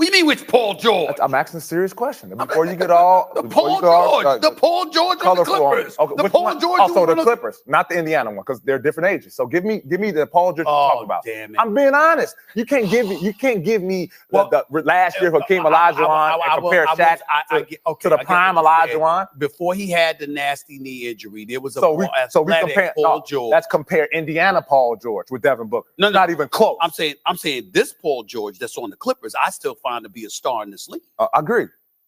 What 0.00 0.06
do 0.10 0.16
you 0.16 0.22
mean, 0.22 0.28
which 0.28 0.48
Paul 0.48 0.76
George? 0.76 1.14
I'm 1.20 1.34
asking 1.34 1.58
a 1.58 1.60
serious 1.60 1.92
question. 1.92 2.34
Before 2.34 2.64
you 2.64 2.74
get 2.74 2.90
all 2.90 3.30
the 3.34 3.42
Paul 3.42 3.82
George, 3.82 3.84
all, 3.84 4.26
uh, 4.26 4.38
the 4.38 4.50
Paul 4.50 4.88
George 4.88 5.18
of 5.20 5.36
the 5.36 5.44
Clippers. 5.44 5.94
Okay, 5.98 6.14
the 6.16 6.30
Paul 6.30 6.44
one? 6.44 6.58
George. 6.58 6.80
Also, 6.80 7.04
the 7.04 7.16
Clippers, 7.16 7.62
not 7.66 7.90
the 7.90 7.98
Indiana 7.98 8.30
one, 8.30 8.38
because 8.38 8.62
they're 8.62 8.78
different 8.78 9.10
ages. 9.10 9.34
So 9.34 9.46
give 9.46 9.62
me, 9.62 9.82
give 9.90 10.00
me 10.00 10.10
the 10.10 10.26
Paul 10.26 10.54
George 10.54 10.66
oh, 10.66 10.88
talk 10.88 11.04
about. 11.04 11.22
Damn 11.26 11.54
it. 11.54 11.60
I'm 11.60 11.74
being 11.74 11.92
honest. 11.92 12.34
You 12.54 12.64
can't 12.64 12.88
give 12.90 13.10
me, 13.10 13.18
you 13.20 13.34
can't 13.34 13.62
give 13.62 13.82
me 13.82 14.10
well, 14.30 14.48
the, 14.48 14.64
the, 14.70 14.80
last 14.84 15.20
year 15.20 15.30
Hakeem 15.30 15.64
Olajuwon 15.64 16.38
and 16.46 16.62
compare 16.62 16.86
Shaq 16.86 17.18
to, 17.50 17.78
okay, 17.86 18.08
to 18.08 18.08
the 18.08 18.24
prime 18.24 18.54
Olajuwon. 18.54 19.26
Before 19.36 19.74
he 19.74 19.90
had 19.90 20.18
the 20.18 20.26
nasty 20.26 20.78
knee 20.78 21.10
injury, 21.10 21.44
there 21.44 21.60
was 21.60 21.76
a 21.76 21.80
so 21.80 21.92
we, 21.92 22.08
so 22.30 22.40
we 22.40 22.58
compare 22.58 22.94
Paul 22.96 23.18
no, 23.18 23.24
George. 23.26 23.50
Let's 23.50 23.66
compare 23.66 24.06
Indiana 24.14 24.62
Paul 24.62 24.96
George 24.96 25.30
with 25.30 25.42
Devin 25.42 25.68
Booker. 25.68 25.90
No, 25.98 26.08
no, 26.08 26.18
not 26.18 26.30
even 26.30 26.48
close. 26.48 26.78
I'm 26.80 26.90
saying, 26.90 27.16
I'm 27.26 27.36
saying 27.36 27.68
this 27.72 27.92
Paul 27.92 28.22
George 28.22 28.58
that's 28.58 28.78
on 28.78 28.88
the 28.88 28.96
Clippers, 28.96 29.34
I 29.34 29.50
still 29.50 29.74
find 29.74 29.89
to 29.98 30.08
be 30.08 30.24
a 30.24 30.30
star 30.30 30.62
in 30.62 30.70
this 30.70 30.88
league. 30.88 31.02
Uh, 31.18 31.26
I 31.34 31.40
agree. 31.40 31.66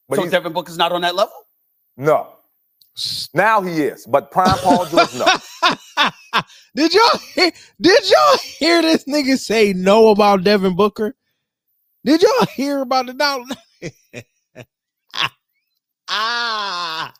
But 0.08 0.16
so 0.16 0.28
Devin 0.28 0.52
Booker's 0.52 0.78
not 0.78 0.92
on 0.92 1.00
that 1.02 1.14
level? 1.14 1.34
No. 1.96 2.28
Now 3.32 3.62
he 3.62 3.82
is, 3.82 4.06
but 4.06 4.30
prime 4.30 4.58
Paul 4.58 4.84
George, 4.86 5.14
no. 5.14 5.24
did 6.76 6.92
y'all 6.92 7.18
hear, 7.34 7.50
did 7.80 8.10
y'all 8.10 8.38
hear 8.38 8.82
this 8.82 9.04
nigga 9.04 9.38
say 9.38 9.72
no 9.72 10.08
about 10.10 10.44
Devin 10.44 10.76
Booker? 10.76 11.14
Did 12.04 12.22
y'all 12.22 12.46
hear 12.54 12.82
about 12.82 13.08
it 13.08 13.16
now? 13.16 13.44
ah, 16.08 17.14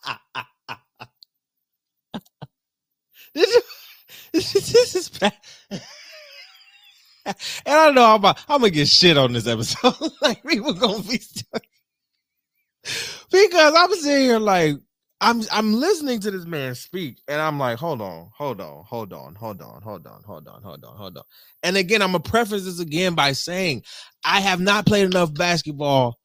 did 3.34 3.48
you, 3.48 3.62
this, 4.32 4.52
this 4.52 4.94
is 4.94 5.08
bad. 5.08 5.32
and 7.26 7.36
I 7.66 7.90
know 7.90 8.04
I'm, 8.04 8.16
about, 8.16 8.38
I'm 8.48 8.60
gonna 8.60 8.70
get 8.70 8.88
shit 8.88 9.16
on 9.16 9.32
this 9.32 9.46
episode. 9.46 9.94
like 10.22 10.42
people 10.44 10.72
gonna 10.72 11.02
be 11.02 11.20
because 13.30 13.74
I'm 13.76 13.94
sitting 13.94 14.22
here 14.22 14.38
like 14.38 14.76
I'm 15.20 15.40
I'm 15.52 15.72
listening 15.74 16.18
to 16.20 16.32
this 16.32 16.46
man 16.46 16.74
speak, 16.74 17.18
and 17.28 17.40
I'm 17.40 17.56
like, 17.56 17.78
hold 17.78 18.02
on, 18.02 18.30
hold 18.36 18.60
on, 18.60 18.84
hold 18.84 19.12
on, 19.12 19.36
hold 19.36 19.62
on, 19.62 19.80
hold 19.80 20.04
on, 20.04 20.22
hold 20.24 20.48
on, 20.48 20.62
hold 20.62 20.84
on, 20.84 20.96
hold 20.96 21.16
on. 21.16 21.22
And 21.62 21.76
again, 21.76 22.02
I'm 22.02 22.10
gonna 22.10 22.24
preface 22.24 22.64
this 22.64 22.80
again 22.80 23.14
by 23.14 23.32
saying 23.32 23.84
I 24.24 24.40
have 24.40 24.58
not 24.58 24.84
played 24.84 25.04
enough 25.06 25.32
basketball 25.32 26.18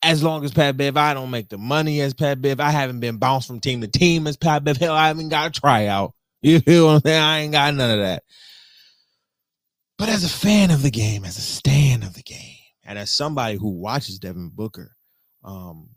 as 0.00 0.22
long 0.22 0.44
as 0.44 0.52
Pat 0.52 0.76
Bev. 0.76 0.96
I 0.96 1.12
don't 1.12 1.32
make 1.32 1.48
the 1.48 1.58
money 1.58 2.00
as 2.02 2.14
Pat 2.14 2.40
Bev. 2.40 2.60
I 2.60 2.70
haven't 2.70 3.00
been 3.00 3.16
bounced 3.16 3.48
from 3.48 3.58
team 3.58 3.80
to 3.80 3.88
team 3.88 4.28
as 4.28 4.36
Pat 4.36 4.62
Bev. 4.62 4.76
Hell, 4.76 4.94
I 4.94 5.08
haven't 5.08 5.30
got 5.30 5.56
a 5.56 5.60
tryout. 5.60 6.14
You 6.44 6.60
feel 6.60 6.88
what 6.88 6.92
I'm 6.96 7.00
saying? 7.00 7.22
I 7.22 7.38
ain't 7.38 7.52
got 7.52 7.74
none 7.74 7.90
of 7.90 7.98
that. 8.00 8.22
But 9.98 10.08
as 10.08 10.24
a 10.24 10.28
fan 10.28 10.70
of 10.70 10.82
the 10.82 10.90
game, 10.90 11.24
as 11.24 11.38
a 11.38 11.42
stand 11.42 12.02
of 12.02 12.14
the 12.14 12.22
game, 12.22 12.56
and 12.84 12.98
as 12.98 13.10
somebody 13.10 13.56
who 13.56 13.68
watches 13.68 14.18
Devin 14.18 14.50
Booker, 14.50 14.94
um, 15.44 15.88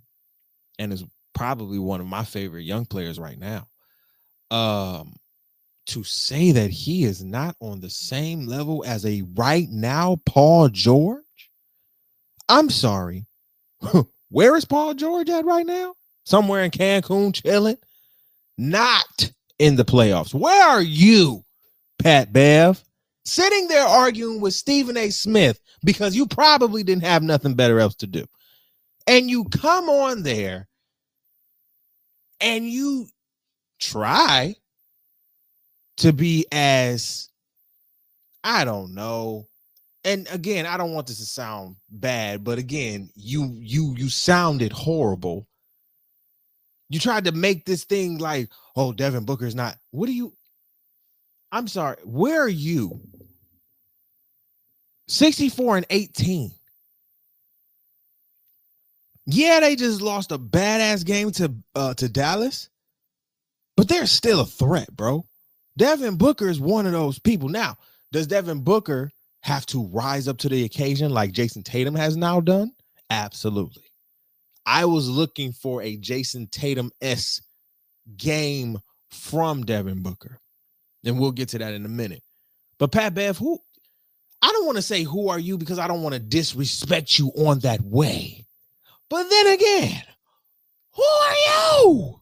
and 0.79 0.93
is 0.93 1.03
probably 1.33 1.79
one 1.79 2.01
of 2.01 2.07
my 2.07 2.23
favorite 2.23 2.63
young 2.63 2.85
players 2.85 3.19
right 3.19 3.37
now. 3.37 3.67
Um, 4.49 5.15
to 5.87 6.03
say 6.03 6.51
that 6.51 6.69
he 6.69 7.05
is 7.05 7.23
not 7.23 7.55
on 7.61 7.79
the 7.79 7.89
same 7.89 8.45
level 8.45 8.83
as 8.85 9.05
a 9.05 9.23
right 9.35 9.67
now 9.69 10.17
Paul 10.25 10.69
George, 10.69 11.23
I'm 12.49 12.69
sorry. 12.69 13.25
Where 14.29 14.55
is 14.55 14.65
Paul 14.65 14.93
George 14.93 15.29
at 15.29 15.45
right 15.45 15.65
now? 15.65 15.93
Somewhere 16.25 16.63
in 16.63 16.71
Cancun 16.71 17.33
chilling, 17.33 17.77
not 18.57 19.31
in 19.59 19.75
the 19.77 19.85
playoffs. 19.85 20.33
Where 20.33 20.67
are 20.67 20.81
you, 20.81 21.43
Pat 21.99 22.33
Bev? 22.33 22.83
Sitting 23.27 23.67
there 23.67 23.85
arguing 23.85 24.39
with 24.39 24.53
Stephen 24.53 24.95
A. 24.95 25.09
Smith 25.09 25.59
because 25.83 26.15
you 26.15 26.27
probably 26.27 26.81
didn't 26.81 27.03
have 27.03 27.21
nothing 27.21 27.55
better 27.55 27.77
else 27.77 27.95
to 27.95 28.07
do. 28.07 28.25
And 29.05 29.29
you 29.29 29.43
come 29.43 29.89
on 29.89 30.23
there 30.23 30.69
and 32.39 32.69
you 32.69 33.07
try 33.81 34.55
to 35.97 36.13
be 36.13 36.45
as 36.53 37.29
I 38.45 38.63
don't 38.63 38.93
know. 38.93 39.45
And 40.05 40.25
again, 40.31 40.65
I 40.65 40.77
don't 40.77 40.93
want 40.93 41.07
this 41.07 41.19
to 41.19 41.25
sound 41.25 41.75
bad, 41.89 42.45
but 42.45 42.59
again, 42.59 43.09
you 43.13 43.51
you 43.59 43.93
you 43.97 44.07
sounded 44.07 44.71
horrible. 44.71 45.49
You 46.87 47.01
tried 47.01 47.25
to 47.25 47.33
make 47.33 47.65
this 47.65 47.83
thing 47.83 48.19
like, 48.19 48.47
oh, 48.77 48.93
Devin 48.93 49.25
Booker's 49.25 49.53
not. 49.53 49.75
What 49.91 50.05
do 50.05 50.13
you? 50.13 50.31
I'm 51.51 51.67
sorry. 51.67 51.97
Where 52.05 52.41
are 52.41 52.47
you? 52.47 53.01
64 55.07 55.77
and 55.77 55.85
18. 55.89 56.51
Yeah, 59.25 59.59
they 59.59 59.75
just 59.75 60.01
lost 60.01 60.31
a 60.31 60.37
badass 60.37 61.05
game 61.05 61.31
to 61.31 61.53
uh, 61.75 61.93
to 61.95 62.07
Dallas, 62.07 62.69
but 63.75 63.89
they're 63.89 64.05
still 64.05 64.39
a 64.39 64.45
threat, 64.45 64.95
bro. 64.95 65.25
Devin 65.77 66.15
Booker 66.15 66.47
is 66.47 66.59
one 66.61 66.85
of 66.85 66.93
those 66.93 67.19
people. 67.19 67.49
Now, 67.49 67.77
does 68.11 68.27
Devin 68.27 68.61
Booker 68.61 69.11
have 69.41 69.65
to 69.67 69.85
rise 69.87 70.27
up 70.27 70.37
to 70.39 70.49
the 70.49 70.63
occasion 70.63 71.11
like 71.11 71.33
Jayson 71.33 71.63
Tatum 71.63 71.93
has 71.93 72.15
now 72.15 72.39
done? 72.39 72.71
Absolutely. 73.09 73.83
I 74.65 74.85
was 74.85 75.09
looking 75.09 75.51
for 75.51 75.81
a 75.81 75.97
Jayson 75.97 76.47
Tatum 76.49 76.91
s 77.01 77.41
game 78.15 78.77
from 79.11 79.65
Devin 79.65 80.01
Booker, 80.03 80.39
and 81.05 81.19
we'll 81.19 81.31
get 81.31 81.49
to 81.49 81.57
that 81.57 81.73
in 81.73 81.85
a 81.85 81.89
minute. 81.89 82.23
But 82.79 82.93
Pat 82.93 83.13
Bev, 83.13 83.37
who 83.37 83.59
I 84.41 84.51
don't 84.51 84.65
want 84.65 84.77
to 84.77 84.81
say 84.83 85.03
who 85.03 85.29
are 85.29 85.39
you 85.39 85.57
because 85.57 85.79
I 85.79 85.87
don't 85.87 86.03
want 86.03 86.13
to 86.13 86.19
disrespect 86.19 87.17
you 87.17 87.29
on 87.29 87.59
that 87.59 87.81
way. 87.81 88.45
But 89.09 89.29
then 89.29 89.47
again, 89.47 90.03
who 90.93 91.03
are 91.03 91.35
you? 91.35 92.19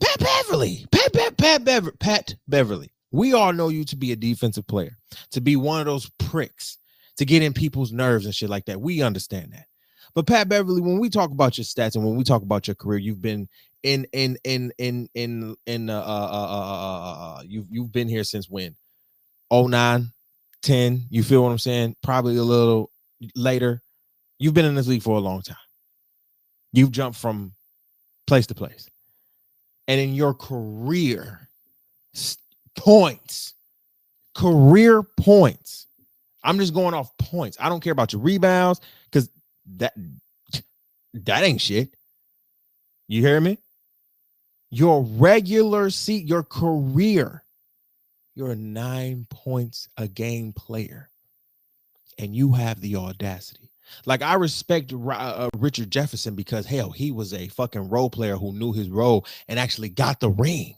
Pat 0.00 0.18
Beverley. 0.18 0.86
Pat, 0.90 1.12
Pat, 1.12 1.36
Pat, 1.36 1.64
Bever, 1.64 1.92
Pat 1.92 2.34
Beverley. 2.48 2.90
We 3.10 3.32
all 3.32 3.52
know 3.52 3.68
you 3.68 3.84
to 3.84 3.96
be 3.96 4.12
a 4.12 4.16
defensive 4.16 4.66
player, 4.66 4.96
to 5.32 5.40
be 5.40 5.56
one 5.56 5.80
of 5.80 5.86
those 5.86 6.10
pricks, 6.18 6.78
to 7.16 7.24
get 7.24 7.42
in 7.42 7.52
people's 7.52 7.92
nerves 7.92 8.24
and 8.24 8.34
shit 8.34 8.50
like 8.50 8.64
that. 8.66 8.80
We 8.80 9.02
understand 9.02 9.52
that. 9.52 9.66
But 10.14 10.26
Pat 10.26 10.48
Beverley, 10.48 10.80
when 10.80 10.98
we 10.98 11.10
talk 11.10 11.30
about 11.30 11.58
your 11.58 11.64
stats 11.64 11.94
and 11.94 12.04
when 12.04 12.16
we 12.16 12.24
talk 12.24 12.42
about 12.42 12.66
your 12.66 12.74
career, 12.74 12.98
you've 12.98 13.22
been 13.22 13.48
in 13.82 14.06
in 14.12 14.38
in 14.44 14.72
in 14.78 15.08
in 15.14 15.56
in 15.66 15.90
uh, 15.90 16.00
uh, 16.00 16.28
uh, 16.30 17.38
uh 17.38 17.42
you've 17.46 17.66
you've 17.70 17.92
been 17.92 18.08
here 18.08 18.24
since 18.24 18.48
when? 18.48 18.74
09, 19.52 20.10
10. 20.64 21.04
You 21.10 21.22
feel 21.22 21.42
what 21.42 21.50
I'm 21.50 21.58
saying? 21.58 21.96
Probably 22.02 22.36
a 22.36 22.42
little 22.42 22.90
later. 23.36 23.82
You've 24.38 24.54
been 24.54 24.64
in 24.64 24.74
this 24.74 24.88
league 24.88 25.02
for 25.02 25.16
a 25.16 25.20
long 25.20 25.42
time. 25.42 25.56
You've 26.72 26.90
jumped 26.90 27.18
from 27.18 27.52
place 28.26 28.46
to 28.48 28.54
place. 28.54 28.90
And 29.86 30.00
in 30.00 30.14
your 30.14 30.34
career 30.34 31.48
points, 32.76 33.54
career 34.34 35.02
points, 35.02 35.86
I'm 36.42 36.58
just 36.58 36.74
going 36.74 36.94
off 36.94 37.16
points. 37.18 37.56
I 37.60 37.68
don't 37.68 37.80
care 37.80 37.92
about 37.92 38.12
your 38.12 38.22
rebounds 38.22 38.80
because 39.04 39.28
that 39.76 39.94
that 41.14 41.44
ain't 41.44 41.60
shit. 41.60 41.94
You 43.06 43.20
hear 43.20 43.40
me? 43.40 43.58
Your 44.70 45.02
regular 45.02 45.90
seat, 45.90 46.26
your 46.26 46.42
career, 46.42 47.43
you're 48.34 48.52
a 48.52 48.56
nine 48.56 49.26
points 49.30 49.88
a 49.96 50.08
game 50.08 50.52
player, 50.52 51.10
and 52.18 52.34
you 52.34 52.52
have 52.52 52.80
the 52.80 52.96
audacity 52.96 53.70
like 54.06 54.22
I 54.22 54.34
respect 54.34 54.92
uh, 54.92 54.96
uh, 55.08 55.48
Richard 55.56 55.90
Jefferson 55.90 56.34
because 56.34 56.66
hell, 56.66 56.90
he 56.90 57.10
was 57.10 57.32
a 57.32 57.48
fucking 57.48 57.88
role 57.88 58.10
player 58.10 58.36
who 58.36 58.52
knew 58.52 58.72
his 58.72 58.88
role 58.88 59.26
and 59.48 59.58
actually 59.58 59.88
got 59.88 60.20
the 60.20 60.30
ring. 60.30 60.74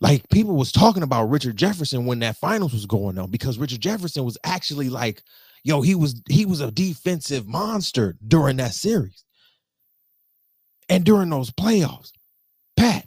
Like 0.00 0.28
people 0.30 0.56
was 0.56 0.72
talking 0.72 1.02
about 1.02 1.28
Richard 1.28 1.56
Jefferson 1.56 2.06
when 2.06 2.20
that 2.20 2.36
finals 2.36 2.72
was 2.72 2.86
going 2.86 3.18
on 3.18 3.30
because 3.30 3.58
Richard 3.58 3.80
Jefferson 3.80 4.24
was 4.24 4.38
actually 4.44 4.88
like, 4.88 5.22
yo, 5.62 5.82
he 5.82 5.94
was 5.94 6.22
he 6.28 6.46
was 6.46 6.60
a 6.60 6.70
defensive 6.70 7.46
monster 7.46 8.16
during 8.26 8.56
that 8.56 8.72
series. 8.72 9.24
And 10.88 11.04
during 11.04 11.30
those 11.30 11.50
playoffs, 11.50 12.12
Pat, 12.76 13.06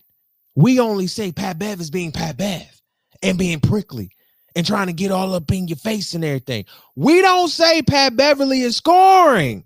we 0.56 0.80
only 0.80 1.08
say 1.08 1.32
Pat 1.32 1.58
Bev 1.60 1.80
is 1.82 1.90
being 1.90 2.12
Pat 2.12 2.38
Bev 2.38 2.82
and 3.22 3.38
being 3.38 3.60
prickly 3.60 4.12
and 4.56 4.66
trying 4.66 4.88
to 4.88 4.94
get 4.94 5.12
all 5.12 5.34
up 5.34 5.52
in 5.52 5.68
your 5.68 5.78
face 5.78 6.14
and 6.14 6.24
everything. 6.24 6.66
We 6.96 7.22
don't 7.22 7.50
say 7.50 7.82
Pat 7.82 8.16
Beverley 8.16 8.62
is 8.62 8.78
scoring. 8.78 9.66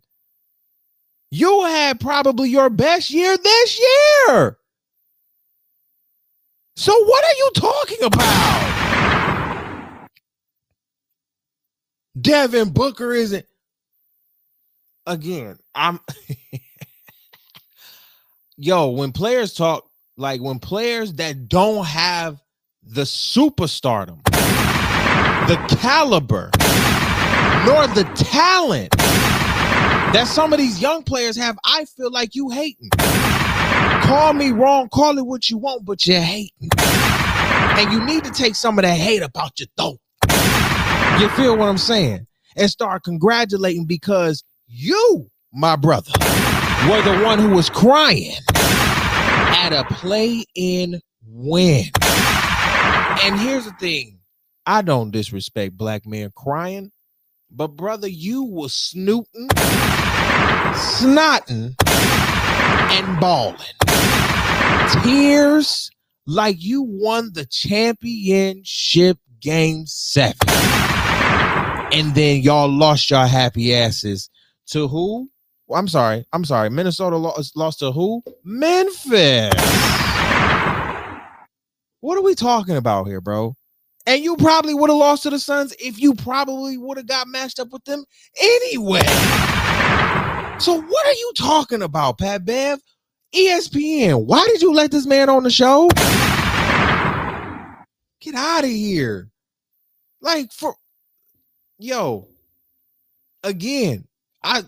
You 1.30 1.66
had 1.66 2.00
probably 2.00 2.50
your 2.50 2.70
best 2.70 3.10
year 3.10 3.36
this 3.38 3.80
year. 3.80 4.58
So 6.78 6.94
what 7.04 7.26
are 7.26 7.38
you 7.38 7.52
talking 7.56 8.04
about? 8.04 8.68
Devin 12.20 12.70
Booker 12.70 13.14
isn't 13.14 13.46
again. 15.06 15.60
I'm 15.76 16.00
yo, 18.58 18.90
when 18.90 19.12
players 19.12 19.54
talk 19.54 19.87
like 20.18 20.42
when 20.42 20.60
players 20.60 21.14
that 21.14 21.48
don't 21.48 21.86
have 21.86 22.42
the 22.84 23.04
superstardom 23.04 24.24
the 25.48 25.56
caliber 25.80 26.50
nor 27.66 27.88
the 27.88 28.04
talent 28.16 28.92
that 30.14 30.26
some 30.28 30.52
of 30.52 30.60
these 30.60 30.82
young 30.82 31.04
players 31.04 31.38
have, 31.38 31.58
I 31.66 31.86
feel 31.86 32.10
like 32.12 32.34
you 32.34 32.50
hating. 32.50 32.90
Call 34.04 34.34
me 34.34 34.52
wrong, 34.52 34.90
call 34.90 35.18
it 35.18 35.26
what 35.26 35.50
you 35.50 35.58
want, 35.58 35.86
but 35.86 36.06
you're 36.06 36.22
hating. 36.22 36.70
And 36.80 37.92
you 37.92 38.04
need 38.06 38.24
to 38.24 38.32
take 38.32 38.56
some 38.56 38.80
of 38.80 38.84
that 38.84 38.98
hate 38.98 39.22
about 39.22 39.60
your 39.60 39.68
throat. 39.78 40.00
You 41.20 41.30
feel 41.30 41.58
what 41.58 41.68
I'm 41.68 41.78
saying? 41.78 42.26
And 42.56 42.70
start 42.70 43.04
congratulating 43.04 43.86
because 43.86 44.44
you, 44.66 45.30
my 45.54 45.76
brother, 45.76 46.12
were 46.90 47.02
the 47.02 47.22
one 47.24 47.40
who 47.40 47.50
was 47.50 47.70
crying 47.70 48.34
at 49.48 49.74
a 49.74 49.84
play 49.96 50.46
in 50.56 51.02
win. 51.26 51.86
And 53.24 53.40
here's 53.40 53.66
the 53.66 53.74
thing 53.80 54.20
I 54.66 54.82
don't 54.82 55.12
disrespect 55.12 55.78
black 55.78 56.06
men 56.06 56.32
crying, 56.36 56.92
but 57.50 57.76
brother, 57.76 58.08
you 58.08 58.44
was 58.44 58.74
snooting, 58.74 59.48
snotting, 60.74 61.76
and 61.88 63.20
bawling. 63.20 63.58
Tears 65.04 65.90
like 66.26 66.58
you 66.60 66.84
won 66.84 67.32
the 67.34 67.46
championship 67.46 69.18
game 69.40 69.86
seven. 69.88 70.38
And 71.94 72.14
then 72.14 72.42
y'all 72.42 72.70
lost 72.70 73.10
your 73.10 73.26
happy 73.26 73.74
asses 73.74 74.30
to 74.68 74.88
who? 74.88 75.30
Well, 75.68 75.80
I'm 75.80 75.88
sorry. 75.88 76.26
I'm 76.32 76.46
sorry. 76.46 76.70
Minnesota 76.70 77.18
lost, 77.18 77.58
lost 77.58 77.80
to 77.80 77.92
who? 77.92 78.24
Memphis. 78.44 79.54
What 82.00 82.18
are 82.18 82.24
we 82.24 82.36
talking 82.36 82.78
about 82.78 83.08
here, 83.08 83.20
bro? 83.20 83.54
And 84.06 84.24
you 84.24 84.38
probably 84.38 84.74
would 84.74 84.90
have 84.90 84.98
lost 84.98 85.24
to 85.24 85.30
the 85.30 85.40
Suns 85.40 85.76
if 85.80 86.00
you 86.00 86.14
probably 86.16 86.78
would 86.78 86.98
have 86.98 87.08
got 87.08 87.28
matched 87.28 87.60
up 87.60 87.70
with 87.72 87.84
them 87.84 88.06
anyway. 88.42 89.04
So 90.60 90.80
what 90.80 91.06
are 91.06 91.14
you 91.14 91.34
talking 91.38 91.82
about, 91.82 92.18
Pat 92.18 92.46
Bev? 92.46 92.80
ESPN, 93.36 94.26
why 94.26 94.46
did 94.48 94.62
you 94.62 94.74
let 94.74 94.92
this 94.92 95.06
man 95.06 95.30
on 95.30 95.44
the 95.44 95.50
show? 95.50 95.90
Get 98.22 98.36
out 98.36 98.64
of 98.64 98.70
here. 98.70 99.30
Like 100.22 100.54
for 100.54 100.76
yo, 101.78 102.28
again, 103.44 104.08
I 104.42 104.64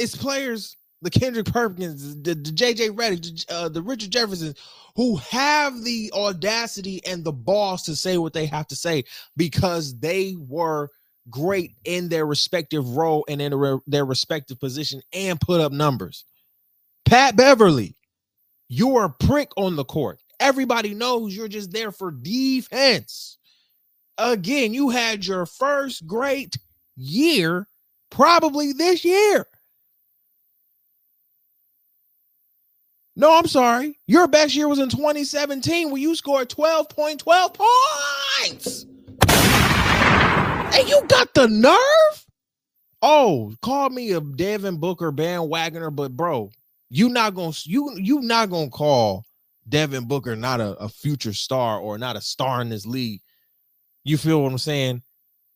it's 0.00 0.16
players, 0.16 0.76
the 1.02 1.10
Kendrick 1.10 1.46
Perkins, 1.46 2.22
the, 2.22 2.34
the 2.34 2.50
JJ 2.50 2.90
Redick, 2.90 3.46
the, 3.46 3.54
uh, 3.54 3.68
the 3.68 3.82
Richard 3.82 4.10
Jefferson, 4.10 4.54
who 4.96 5.16
have 5.16 5.84
the 5.84 6.10
audacity 6.14 7.04
and 7.06 7.22
the 7.22 7.32
balls 7.32 7.82
to 7.82 7.94
say 7.94 8.16
what 8.16 8.32
they 8.32 8.46
have 8.46 8.66
to 8.68 8.76
say 8.76 9.04
because 9.36 9.98
they 10.00 10.36
were 10.38 10.88
great 11.28 11.74
in 11.84 12.08
their 12.08 12.24
respective 12.24 12.96
role 12.96 13.24
and 13.28 13.42
in 13.42 13.58
their, 13.58 13.78
their 13.86 14.04
respective 14.06 14.58
position 14.58 15.02
and 15.12 15.40
put 15.40 15.60
up 15.60 15.70
numbers. 15.70 16.24
Pat 17.04 17.36
Beverley, 17.36 17.94
you're 18.68 19.04
a 19.04 19.10
prick 19.10 19.50
on 19.56 19.76
the 19.76 19.84
court. 19.84 20.18
Everybody 20.40 20.94
knows 20.94 21.36
you're 21.36 21.48
just 21.48 21.72
there 21.72 21.92
for 21.92 22.10
defense. 22.10 23.36
Again, 24.16 24.72
you 24.72 24.88
had 24.88 25.26
your 25.26 25.44
first 25.44 26.06
great 26.06 26.56
year 26.96 27.66
probably 28.10 28.72
this 28.72 29.04
year. 29.04 29.46
No, 33.20 33.36
I'm 33.36 33.46
sorry. 33.46 33.98
Your 34.06 34.26
best 34.26 34.56
year 34.56 34.66
was 34.66 34.78
in 34.78 34.88
2017 34.88 35.90
where 35.90 36.00
you 36.00 36.14
scored 36.14 36.48
12.12 36.48 37.54
points. 38.40 38.86
And 40.74 40.88
you 40.88 41.02
got 41.06 41.34
the 41.34 41.46
nerve? 41.46 42.26
Oh, 43.02 43.52
call 43.60 43.90
me 43.90 44.12
a 44.12 44.22
Devin 44.22 44.78
Booker 44.78 45.12
bandwagoner, 45.12 45.94
but 45.94 46.16
bro, 46.16 46.50
you 46.88 47.10
not 47.10 47.34
gonna 47.34 47.52
you 47.64 47.94
you 47.98 48.22
not 48.22 48.48
gonna 48.48 48.70
call 48.70 49.26
Devin 49.68 50.06
Booker 50.06 50.34
not 50.34 50.62
a, 50.62 50.70
a 50.78 50.88
future 50.88 51.34
star 51.34 51.78
or 51.78 51.98
not 51.98 52.16
a 52.16 52.22
star 52.22 52.62
in 52.62 52.70
this 52.70 52.86
league. 52.86 53.20
You 54.02 54.16
feel 54.16 54.42
what 54.42 54.52
I'm 54.52 54.56
saying? 54.56 55.02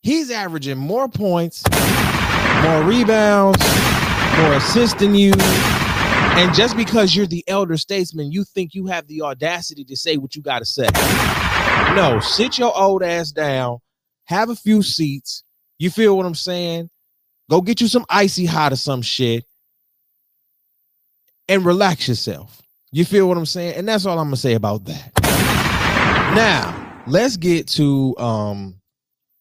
He's 0.03 0.31
averaging 0.31 0.77
more 0.77 1.09
points, 1.09 1.65
more 2.63 2.83
rebounds, 2.83 3.59
more 4.37 4.53
assists 4.53 5.01
than 5.01 5.15
you. 5.15 5.33
And 6.37 6.53
just 6.53 6.77
because 6.77 7.15
you're 7.15 7.27
the 7.27 7.45
elder 7.47 7.77
statesman, 7.77 8.33
you 8.33 8.43
think 8.43 8.75
you 8.75 8.87
have 8.87 9.07
the 9.07 9.23
audacity 9.23 9.85
to 9.85 9.97
say 9.97 10.17
what 10.17 10.35
you 10.35 10.43
got 10.43 10.59
to 10.59 10.65
say. 10.65 10.89
No, 11.95 12.19
sit 12.21 12.59
your 12.59 12.77
old 12.77 13.05
ass 13.05 13.31
down, 13.31 13.79
have 14.25 14.51
a 14.51 14.57
few 14.57 14.83
seats. 14.83 15.45
You 15.79 15.91
feel 15.91 16.17
what 16.17 16.27
I'm 16.27 16.35
saying? 16.35 16.91
Go 17.49 17.61
get 17.61 17.81
you 17.81 17.87
some 17.87 18.05
icy 18.09 18.47
hot 18.47 18.73
or 18.73 18.77
some 18.77 19.01
shit 19.01 19.45
and 21.49 21.65
relax 21.65 22.09
yourself. 22.09 22.63
You 22.91 23.05
feel 23.05 23.29
what 23.29 23.37
I'm 23.37 23.47
saying? 23.47 23.77
And 23.77 23.89
that's 23.89 24.07
all 24.07 24.19
I'm 24.19 24.27
gonna 24.27 24.37
say 24.37 24.55
about 24.55 24.85
that. 24.87 25.13
Now, 26.35 27.03
let's 27.07 27.37
get 27.37 27.69
to 27.69 28.17
um 28.19 28.81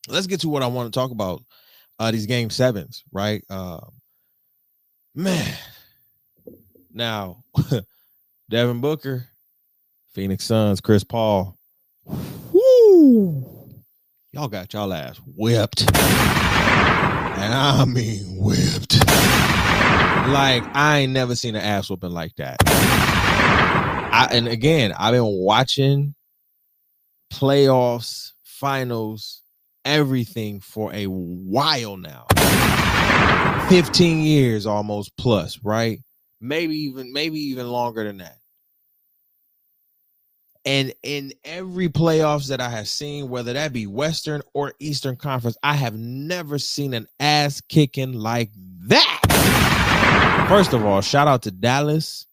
let's 0.07 0.27
get 0.27 0.41
to 0.41 0.49
what 0.49 0.63
I 0.63 0.67
want 0.67 0.93
to 0.93 0.99
talk 0.99 1.11
about. 1.11 1.41
Uh 1.97 2.11
these 2.11 2.25
game 2.25 2.49
sevens, 2.49 3.03
right? 3.11 3.43
Um 3.49 3.93
man. 5.15 5.55
Now, 6.93 7.43
Devin 8.49 8.79
Booker, 8.79 9.25
Phoenix 10.13 10.45
Suns, 10.45 10.79
Chris 10.79 11.03
Paul. 11.03 11.57
Woo! 12.05 13.43
Y'all 14.31 14.47
got 14.47 14.71
y'all 14.73 14.93
ass 14.93 15.19
whipped. 15.35 15.81
And 15.81 17.53
I 17.53 17.83
mean 17.85 18.37
whipped. 18.37 18.99
Like 20.29 20.63
I 20.75 20.99
ain't 20.99 21.13
never 21.13 21.35
seen 21.35 21.55
an 21.55 21.63
ass 21.63 21.89
whooping 21.89 22.11
like 22.11 22.35
that. 22.35 22.57
I, 22.65 24.27
and 24.31 24.47
again, 24.47 24.93
I've 24.97 25.13
been 25.13 25.25
watching 25.25 26.13
playoffs, 27.33 28.33
finals, 28.43 29.41
everything 29.83 30.59
for 30.59 30.93
a 30.93 31.05
while 31.05 31.97
now. 31.97 32.27
15 33.67 34.21
years 34.21 34.67
almost 34.67 35.17
plus, 35.17 35.59
right? 35.63 35.99
Maybe 36.43 36.75
even 36.75 37.13
maybe 37.13 37.39
even 37.39 37.69
longer 37.69 38.03
than 38.03 38.17
that. 38.17 38.37
And 40.65 40.93
in 41.01 41.31
every 41.45 41.87
playoffs 41.87 42.49
that 42.49 42.59
I 42.59 42.69
have 42.69 42.89
seen, 42.89 43.29
whether 43.29 43.53
that 43.53 43.71
be 43.71 43.87
Western 43.87 44.41
or 44.53 44.73
Eastern 44.79 45.15
Conference, 45.15 45.57
I 45.63 45.73
have 45.75 45.95
never 45.95 46.59
seen 46.59 46.93
an 46.93 47.07
ass 47.21 47.61
kicking 47.61 48.11
like 48.11 48.51
that. 48.87 50.45
First 50.49 50.73
of 50.73 50.85
all, 50.85 50.99
shout 50.99 51.29
out 51.29 51.43
to 51.43 51.51
Dallas. 51.51 52.27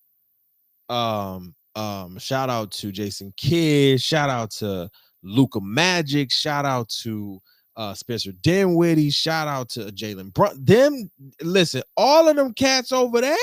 Um, 0.89 1.55
um, 1.77 2.19
shout 2.19 2.51
out 2.51 2.73
to 2.73 2.91
Jason 2.91 3.33
Kidd. 3.37 4.01
Shout 4.01 4.29
out 4.29 4.51
to 4.53 4.91
Luka 5.23 5.61
Magic. 5.61 6.33
Shout 6.33 6.65
out 6.65 6.89
to 7.03 7.41
uh 7.77 7.95
Spencer 7.95 8.33
Dinwiddie. 8.33 9.11
Shout 9.11 9.47
out 9.47 9.69
to 9.71 9.83
Jalen 9.87 10.35
Brun. 10.35 10.65
Them 10.65 11.11
listen, 11.43 11.83
all 11.97 12.29
of 12.29 12.35
them 12.35 12.55
cats 12.55 12.91
over 12.91 13.21
there. 13.21 13.37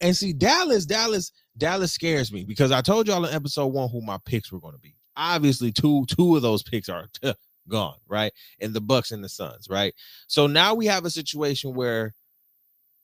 And 0.00 0.16
see, 0.16 0.32
Dallas, 0.32 0.86
Dallas, 0.86 1.32
Dallas 1.56 1.92
scares 1.92 2.32
me 2.32 2.44
because 2.44 2.72
I 2.72 2.80
told 2.80 3.08
y'all 3.08 3.24
in 3.24 3.34
episode 3.34 3.66
one 3.66 3.88
who 3.88 4.00
my 4.00 4.18
picks 4.24 4.50
were 4.50 4.60
going 4.60 4.74
to 4.74 4.80
be. 4.80 4.94
Obviously, 5.16 5.72
two 5.72 6.06
two 6.06 6.36
of 6.36 6.42
those 6.42 6.62
picks 6.62 6.88
are 6.88 7.08
gone, 7.68 7.96
right? 8.08 8.32
And 8.60 8.72
the 8.74 8.80
Bucks 8.80 9.10
and 9.12 9.22
the 9.22 9.28
Suns, 9.28 9.68
right? 9.68 9.94
So 10.26 10.46
now 10.46 10.74
we 10.74 10.86
have 10.86 11.04
a 11.04 11.10
situation 11.10 11.74
where 11.74 12.14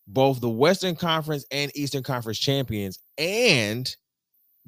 both 0.06 0.40
the 0.40 0.48
Western 0.48 0.94
Conference 0.94 1.44
and 1.50 1.72
Eastern 1.76 2.02
Conference 2.02 2.38
champions 2.38 2.98
and 3.18 3.94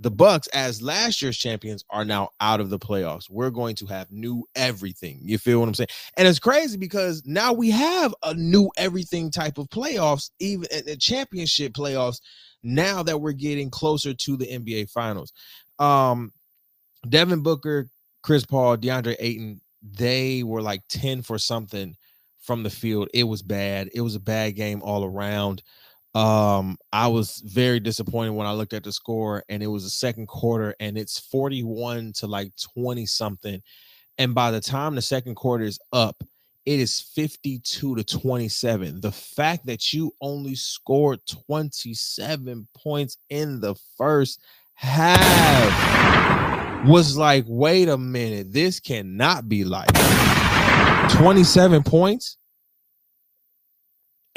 the 0.01 0.11
Bucks 0.11 0.47
as 0.49 0.81
last 0.81 1.21
year's 1.21 1.37
champions 1.37 1.85
are 1.91 2.05
now 2.05 2.31
out 2.41 2.61
of 2.61 2.71
the 2.71 2.79
playoffs. 2.79 3.29
We're 3.29 3.51
going 3.51 3.75
to 3.77 3.87
have 3.87 4.11
new 4.13 4.45
everything. 4.55 5.19
You 5.23 5.39
feel 5.39 5.59
what 5.59 5.69
I'm 5.69 5.75
saying? 5.75 5.89
And 6.17 6.29
it's 6.29 6.39
crazy 6.39 6.79
because 6.79 7.23
now 7.27 7.53
we 7.53 7.71
have 7.71 8.15
a 8.23 8.33
new 8.35 8.71
everything 8.77 9.31
type 9.31 9.59
of 9.59 9.69
playoffs, 9.69 10.31
even 10.39 10.69
the 10.87 10.97
championship 10.97 11.73
playoffs 11.73 12.21
now 12.63 13.03
that 13.03 13.21
we're 13.21 13.33
getting 13.33 13.71
closer 13.71 14.15
to 14.15 14.37
the 14.37 14.47
NBA 14.47 14.91
finals. 14.91 15.33
Um 15.79 16.33
Devin 17.09 17.43
Booker, 17.43 17.89
Chris 18.23 18.45
Paul, 18.45 18.77
DeAndre 18.77 19.17
Ayton, 19.19 19.61
they 19.83 20.43
were 20.43 20.63
like 20.63 20.83
10 20.89 21.23
for 21.23 21.39
something 21.39 21.97
from 22.41 22.63
the 22.63 22.71
field. 22.71 23.09
It 23.15 23.25
was 23.25 23.43
bad. 23.43 23.91
It 23.95 24.01
was 24.01 24.15
a 24.15 24.21
bad 24.21 24.57
game 24.57 24.83
all 24.83 25.05
around. 25.05 25.63
Um, 26.14 26.79
I 26.92 27.09
was 27.09 27.42
very 27.44 27.81
disappointed 27.81 28.31
when 28.31 28.47
I 28.47 28.53
looked 28.53 28.73
at 28.73 28.83
the 28.83 28.92
score 28.92 29.44
and 29.49 29.62
it 29.62 29.66
was 29.66 29.85
the 29.85 29.90
second 29.90 30.27
quarter 30.27 30.75
and 30.81 30.97
it's 30.97 31.18
41 31.18 32.12
to 32.16 32.27
like 32.27 32.53
20 32.75 33.07
something. 33.07 33.62
And 34.16 34.35
by 34.35 34.51
the 34.51 34.61
time 34.61 34.94
the 34.94 35.03
second 35.03 35.37
quarter 35.37 35.64
is 35.64 35.79
up, 35.92 36.16
it 36.66 36.81
is 36.81 37.01
52 37.01 37.97
to 37.97 38.05
27. 38.05 39.01
The 39.01 39.12
fact 39.12 39.66
that 39.66 39.92
you 39.92 40.12
only 40.21 40.55
scored 40.55 41.21
27 41.47 42.68
points 42.77 43.16
in 43.31 43.61
the 43.61 43.75
first 43.97 44.40
half 44.75 45.88
was 46.87 47.16
like, 47.16 47.44
wait 47.47 47.88
a 47.88 47.97
minute, 47.97 48.53
this 48.53 48.81
cannot 48.81 49.49
be 49.49 49.64
like 49.64 49.88
27 51.11 51.83
points 51.85 52.37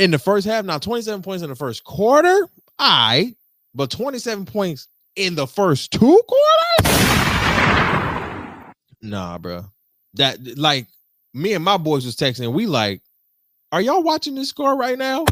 in 0.01 0.09
the 0.09 0.17
first 0.17 0.47
half. 0.47 0.65
Now, 0.65 0.79
27 0.79 1.21
points 1.21 1.43
in 1.43 1.49
the 1.49 1.55
first 1.55 1.83
quarter, 1.83 2.49
I, 2.79 3.35
but 3.75 3.91
27 3.91 4.45
points 4.45 4.87
in 5.15 5.35
the 5.35 5.45
first 5.45 5.91
two 5.91 6.21
quarters? 6.27 7.03
Nah, 9.03 9.37
bro. 9.37 9.65
That 10.15 10.57
like 10.57 10.87
me 11.35 11.53
and 11.53 11.63
my 11.63 11.77
boys 11.77 12.03
was 12.05 12.15
texting. 12.15 12.51
We 12.51 12.65
like, 12.65 13.03
are 13.71 13.79
y'all 13.79 14.01
watching 14.01 14.33
this 14.33 14.49
score 14.49 14.75
right 14.75 14.97
now? 14.97 15.23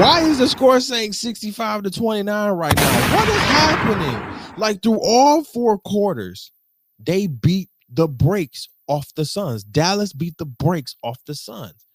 Why 0.00 0.22
is 0.22 0.38
the 0.38 0.48
score 0.48 0.80
saying 0.80 1.12
65 1.12 1.82
to 1.82 1.90
29 1.90 2.52
right 2.52 2.74
now? 2.74 3.14
What 3.14 3.28
is 3.28 3.42
happening? 3.42 4.56
Like 4.58 4.82
through 4.82 5.00
all 5.02 5.44
four 5.44 5.78
quarters, 5.78 6.50
they 6.98 7.26
beat 7.26 7.68
the 7.90 8.08
brakes 8.08 8.70
off 8.88 9.14
the 9.14 9.26
Suns. 9.26 9.62
Dallas 9.62 10.14
beat 10.14 10.38
the 10.38 10.46
brakes 10.46 10.96
off 11.02 11.18
the 11.26 11.34
Suns. 11.34 11.86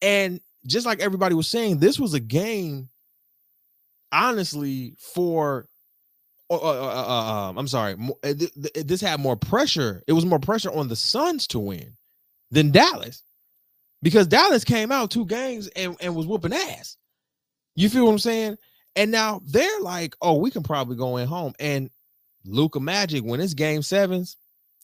And 0.00 0.40
just 0.66 0.86
like 0.86 1.00
everybody 1.00 1.34
was 1.34 1.48
saying, 1.48 1.78
this 1.78 1.98
was 1.98 2.14
a 2.14 2.20
game, 2.20 2.88
honestly, 4.12 4.94
for. 4.98 5.66
Uh, 6.50 6.56
uh, 6.56 6.58
uh, 6.58 7.06
uh 7.08 7.48
um, 7.48 7.58
I'm 7.58 7.68
sorry. 7.68 7.96
This 8.22 9.00
had 9.00 9.18
more 9.18 9.36
pressure. 9.36 10.02
It 10.06 10.12
was 10.12 10.26
more 10.26 10.38
pressure 10.38 10.70
on 10.70 10.88
the 10.88 10.96
Suns 10.96 11.46
to 11.48 11.58
win 11.58 11.94
than 12.50 12.70
Dallas 12.70 13.22
because 14.02 14.26
Dallas 14.26 14.62
came 14.62 14.92
out 14.92 15.10
two 15.10 15.24
games 15.24 15.68
and, 15.68 15.96
and 16.00 16.14
was 16.14 16.26
whooping 16.26 16.52
ass. 16.52 16.96
You 17.74 17.88
feel 17.88 18.04
what 18.04 18.12
I'm 18.12 18.18
saying? 18.18 18.58
And 18.94 19.10
now 19.10 19.40
they're 19.46 19.80
like, 19.80 20.14
oh, 20.20 20.38
we 20.38 20.50
can 20.50 20.62
probably 20.62 20.96
go 20.96 21.16
in 21.16 21.26
home. 21.26 21.54
And 21.58 21.90
Luka 22.44 22.78
Magic, 22.78 23.24
when 23.24 23.40
it's 23.40 23.54
game 23.54 23.82
sevens, 23.82 24.36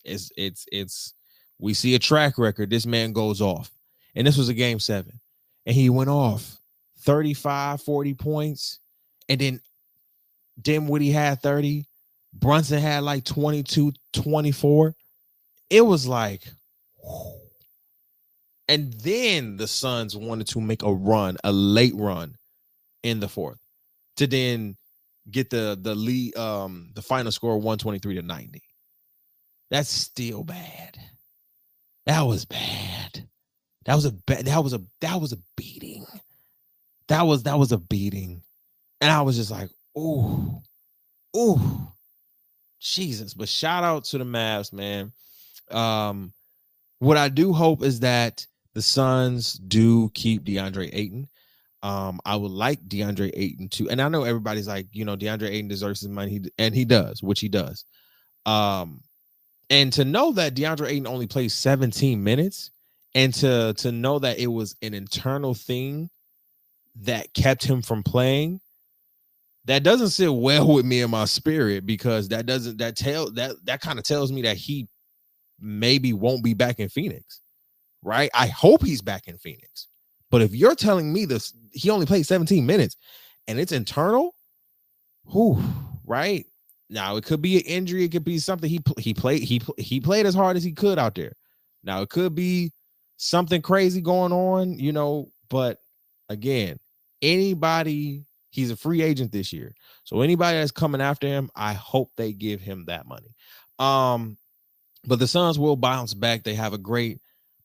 it's 0.04 0.32
it's 0.36 0.64
it's 0.72 1.14
we 1.58 1.74
see 1.74 1.94
a 1.94 1.98
track 1.98 2.38
record. 2.38 2.70
This 2.70 2.86
man 2.86 3.12
goes 3.12 3.40
off. 3.40 3.70
And 4.14 4.26
this 4.26 4.36
was 4.36 4.48
a 4.48 4.54
game 4.54 4.80
seven 4.80 5.20
and 5.66 5.74
he 5.74 5.90
went 5.90 6.10
off 6.10 6.58
35, 7.00 7.82
40 7.82 8.14
points, 8.14 8.78
and 9.28 9.40
then 9.40 9.60
Dinwiddie 10.60 11.10
had 11.10 11.42
30, 11.42 11.86
Brunson 12.32 12.80
had 12.80 13.02
like 13.02 13.24
22, 13.24 13.92
24. 14.12 14.94
It 15.70 15.80
was 15.80 16.06
like, 16.06 16.42
and 18.68 18.92
then 18.94 19.56
the 19.56 19.66
Suns 19.66 20.16
wanted 20.16 20.46
to 20.48 20.60
make 20.60 20.82
a 20.82 20.92
run, 20.92 21.36
a 21.44 21.52
late 21.52 21.94
run 21.94 22.36
in 23.02 23.20
the 23.20 23.28
fourth 23.28 23.58
to 24.16 24.26
then 24.26 24.76
get 25.30 25.50
the 25.50 25.78
the 25.80 25.94
lead 25.94 26.36
um 26.36 26.90
the 26.94 27.02
final 27.02 27.32
score 27.32 27.56
123 27.56 28.16
to 28.16 28.22
90. 28.22 28.62
That's 29.70 29.88
still 29.88 30.44
bad. 30.44 30.98
That 32.06 32.22
was 32.22 32.44
bad. 32.44 33.28
That 33.86 33.94
was 33.94 34.06
a 34.06 34.14
that 34.26 34.62
was 34.62 34.72
a 34.74 34.82
that 35.00 35.20
was 35.20 35.32
a 35.32 35.38
beating. 35.56 36.06
That 37.08 37.22
was 37.22 37.42
that 37.44 37.58
was 37.58 37.72
a 37.72 37.78
beating. 37.78 38.42
And 39.00 39.10
I 39.10 39.22
was 39.22 39.36
just 39.36 39.50
like, 39.50 39.70
ooh, 39.96 40.60
ooh, 41.36 41.88
Jesus. 42.80 43.34
But 43.34 43.48
shout 43.48 43.82
out 43.82 44.04
to 44.04 44.18
the 44.18 44.24
Mavs, 44.24 44.72
man. 44.72 45.12
Um, 45.70 46.32
what 46.98 47.16
I 47.16 47.28
do 47.28 47.52
hope 47.52 47.82
is 47.82 48.00
that 48.00 48.46
the 48.74 48.82
Suns 48.82 49.54
do 49.54 50.10
keep 50.10 50.44
DeAndre 50.44 50.90
Ayton. 50.92 51.28
Um, 51.82 52.20
I 52.26 52.36
would 52.36 52.50
like 52.50 52.80
DeAndre 52.86 53.30
Ayton 53.34 53.68
to, 53.70 53.88
and 53.88 54.02
I 54.02 54.08
know 54.08 54.24
everybody's 54.24 54.68
like, 54.68 54.86
you 54.92 55.06
know, 55.06 55.16
DeAndre 55.16 55.48
Ayton 55.48 55.68
deserves 55.68 56.00
his 56.00 56.10
money, 56.10 56.30
he, 56.30 56.50
and 56.58 56.74
he 56.74 56.84
does, 56.84 57.22
which 57.22 57.40
he 57.40 57.48
does. 57.48 57.84
Um, 58.44 59.02
and 59.70 59.92
to 59.94 60.04
know 60.04 60.32
that 60.32 60.54
DeAndre 60.54 60.88
Ayton 60.88 61.06
only 61.06 61.26
plays 61.26 61.54
17 61.54 62.22
minutes, 62.22 62.70
and 63.14 63.34
to 63.34 63.74
to 63.74 63.92
know 63.92 64.18
that 64.18 64.38
it 64.38 64.46
was 64.46 64.76
an 64.82 64.94
internal 64.94 65.54
thing 65.54 66.10
that 66.96 67.32
kept 67.34 67.64
him 67.64 67.82
from 67.82 68.02
playing, 68.02 68.60
that 69.64 69.82
doesn't 69.82 70.10
sit 70.10 70.32
well 70.32 70.72
with 70.72 70.84
me 70.84 71.00
in 71.00 71.10
my 71.10 71.24
spirit 71.24 71.86
because 71.86 72.28
that 72.28 72.46
doesn't 72.46 72.78
that 72.78 72.96
tell 72.96 73.30
that 73.32 73.52
that 73.64 73.80
kind 73.80 73.98
of 73.98 74.04
tells 74.04 74.32
me 74.32 74.42
that 74.42 74.56
he 74.56 74.88
maybe 75.60 76.12
won't 76.12 76.44
be 76.44 76.54
back 76.54 76.78
in 76.78 76.88
Phoenix, 76.88 77.40
right? 78.02 78.30
I 78.34 78.46
hope 78.46 78.84
he's 78.84 79.02
back 79.02 79.28
in 79.28 79.36
Phoenix. 79.36 79.88
But 80.30 80.42
if 80.42 80.54
you're 80.54 80.76
telling 80.76 81.12
me 81.12 81.24
this, 81.24 81.52
he 81.72 81.90
only 81.90 82.06
played 82.06 82.24
17 82.24 82.64
minutes 82.64 82.96
and 83.48 83.58
it's 83.58 83.72
internal, 83.72 84.34
who 85.24 85.60
right? 86.04 86.44
Now 86.88 87.16
it 87.16 87.24
could 87.24 87.40
be 87.40 87.56
an 87.56 87.62
injury, 87.62 88.04
it 88.04 88.12
could 88.12 88.24
be 88.24 88.38
something 88.38 88.68
he 88.68 88.80
he 88.98 89.14
played 89.14 89.42
he 89.42 89.60
he 89.78 90.00
played 90.00 90.26
as 90.26 90.34
hard 90.34 90.56
as 90.56 90.64
he 90.64 90.72
could 90.72 90.98
out 90.98 91.14
there. 91.14 91.32
Now 91.84 92.02
it 92.02 92.10
could 92.10 92.34
be 92.34 92.72
something 93.20 93.60
crazy 93.60 94.00
going 94.00 94.32
on, 94.32 94.78
you 94.78 94.92
know, 94.92 95.30
but 95.50 95.78
again, 96.30 96.78
anybody 97.20 98.24
he's 98.48 98.70
a 98.70 98.76
free 98.76 99.02
agent 99.02 99.30
this 99.30 99.52
year. 99.52 99.72
So 100.04 100.22
anybody 100.22 100.58
that's 100.58 100.72
coming 100.72 101.02
after 101.02 101.28
him, 101.28 101.50
I 101.54 101.74
hope 101.74 102.10
they 102.16 102.32
give 102.32 102.62
him 102.62 102.86
that 102.86 103.06
money. 103.06 103.34
Um 103.78 104.38
but 105.04 105.18
the 105.18 105.26
Suns 105.26 105.58
will 105.58 105.76
bounce 105.76 106.14
back. 106.14 106.44
They 106.44 106.54
have 106.54 106.72
a 106.72 106.78
great 106.78 107.20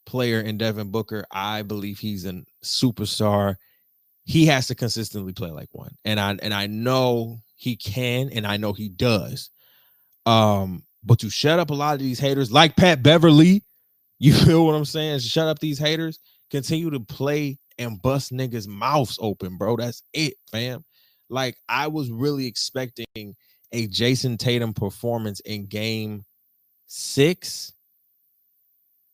player 0.05 0.41
in 0.41 0.57
Devin 0.57 0.91
Booker. 0.91 1.25
I 1.31 1.63
believe 1.63 1.99
he's 1.99 2.25
a 2.25 2.43
superstar. 2.63 3.55
He 4.25 4.45
has 4.47 4.67
to 4.67 4.75
consistently 4.75 5.33
play 5.33 5.51
like 5.51 5.69
one. 5.71 5.95
And 6.03 6.19
I 6.19 6.35
and 6.41 6.53
I 6.53 6.67
know 6.67 7.39
he 7.55 7.77
can 7.77 8.29
and 8.29 8.45
I 8.45 8.57
know 8.57 8.73
he 8.73 8.89
does. 8.89 9.51
Um 10.25 10.83
but 11.01 11.19
to 11.19 11.29
shut 11.29 11.59
up 11.59 11.69
a 11.69 11.73
lot 11.73 11.93
of 11.93 11.99
these 11.99 12.19
haters 12.19 12.51
like 12.51 12.75
Pat 12.75 13.01
Beverley, 13.01 13.63
you 14.19 14.33
feel 14.33 14.65
what 14.65 14.75
I'm 14.75 14.85
saying? 14.85 15.19
Shut 15.19 15.47
up 15.47 15.59
these 15.59 15.79
haters, 15.79 16.19
continue 16.51 16.89
to 16.91 16.99
play 16.99 17.57
and 17.77 18.01
bust 18.01 18.31
niggas 18.31 18.67
mouths 18.67 19.17
open, 19.21 19.57
bro. 19.57 19.77
That's 19.77 20.03
it, 20.13 20.35
fam. 20.51 20.83
Like 21.29 21.57
I 21.67 21.87
was 21.87 22.09
really 22.09 22.45
expecting 22.45 23.35
a 23.71 23.87
Jayson 23.87 24.37
Tatum 24.37 24.73
performance 24.73 25.39
in 25.41 25.65
game 25.65 26.23
6 26.87 27.73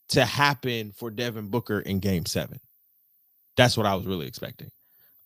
to 0.09 0.25
happen 0.25 0.91
for 0.91 1.09
Devin 1.09 1.47
Booker 1.47 1.79
in 1.79 1.99
game 1.99 2.25
7. 2.25 2.59
That's 3.57 3.77
what 3.77 3.85
I 3.85 3.95
was 3.95 4.05
really 4.05 4.27
expecting. 4.27 4.69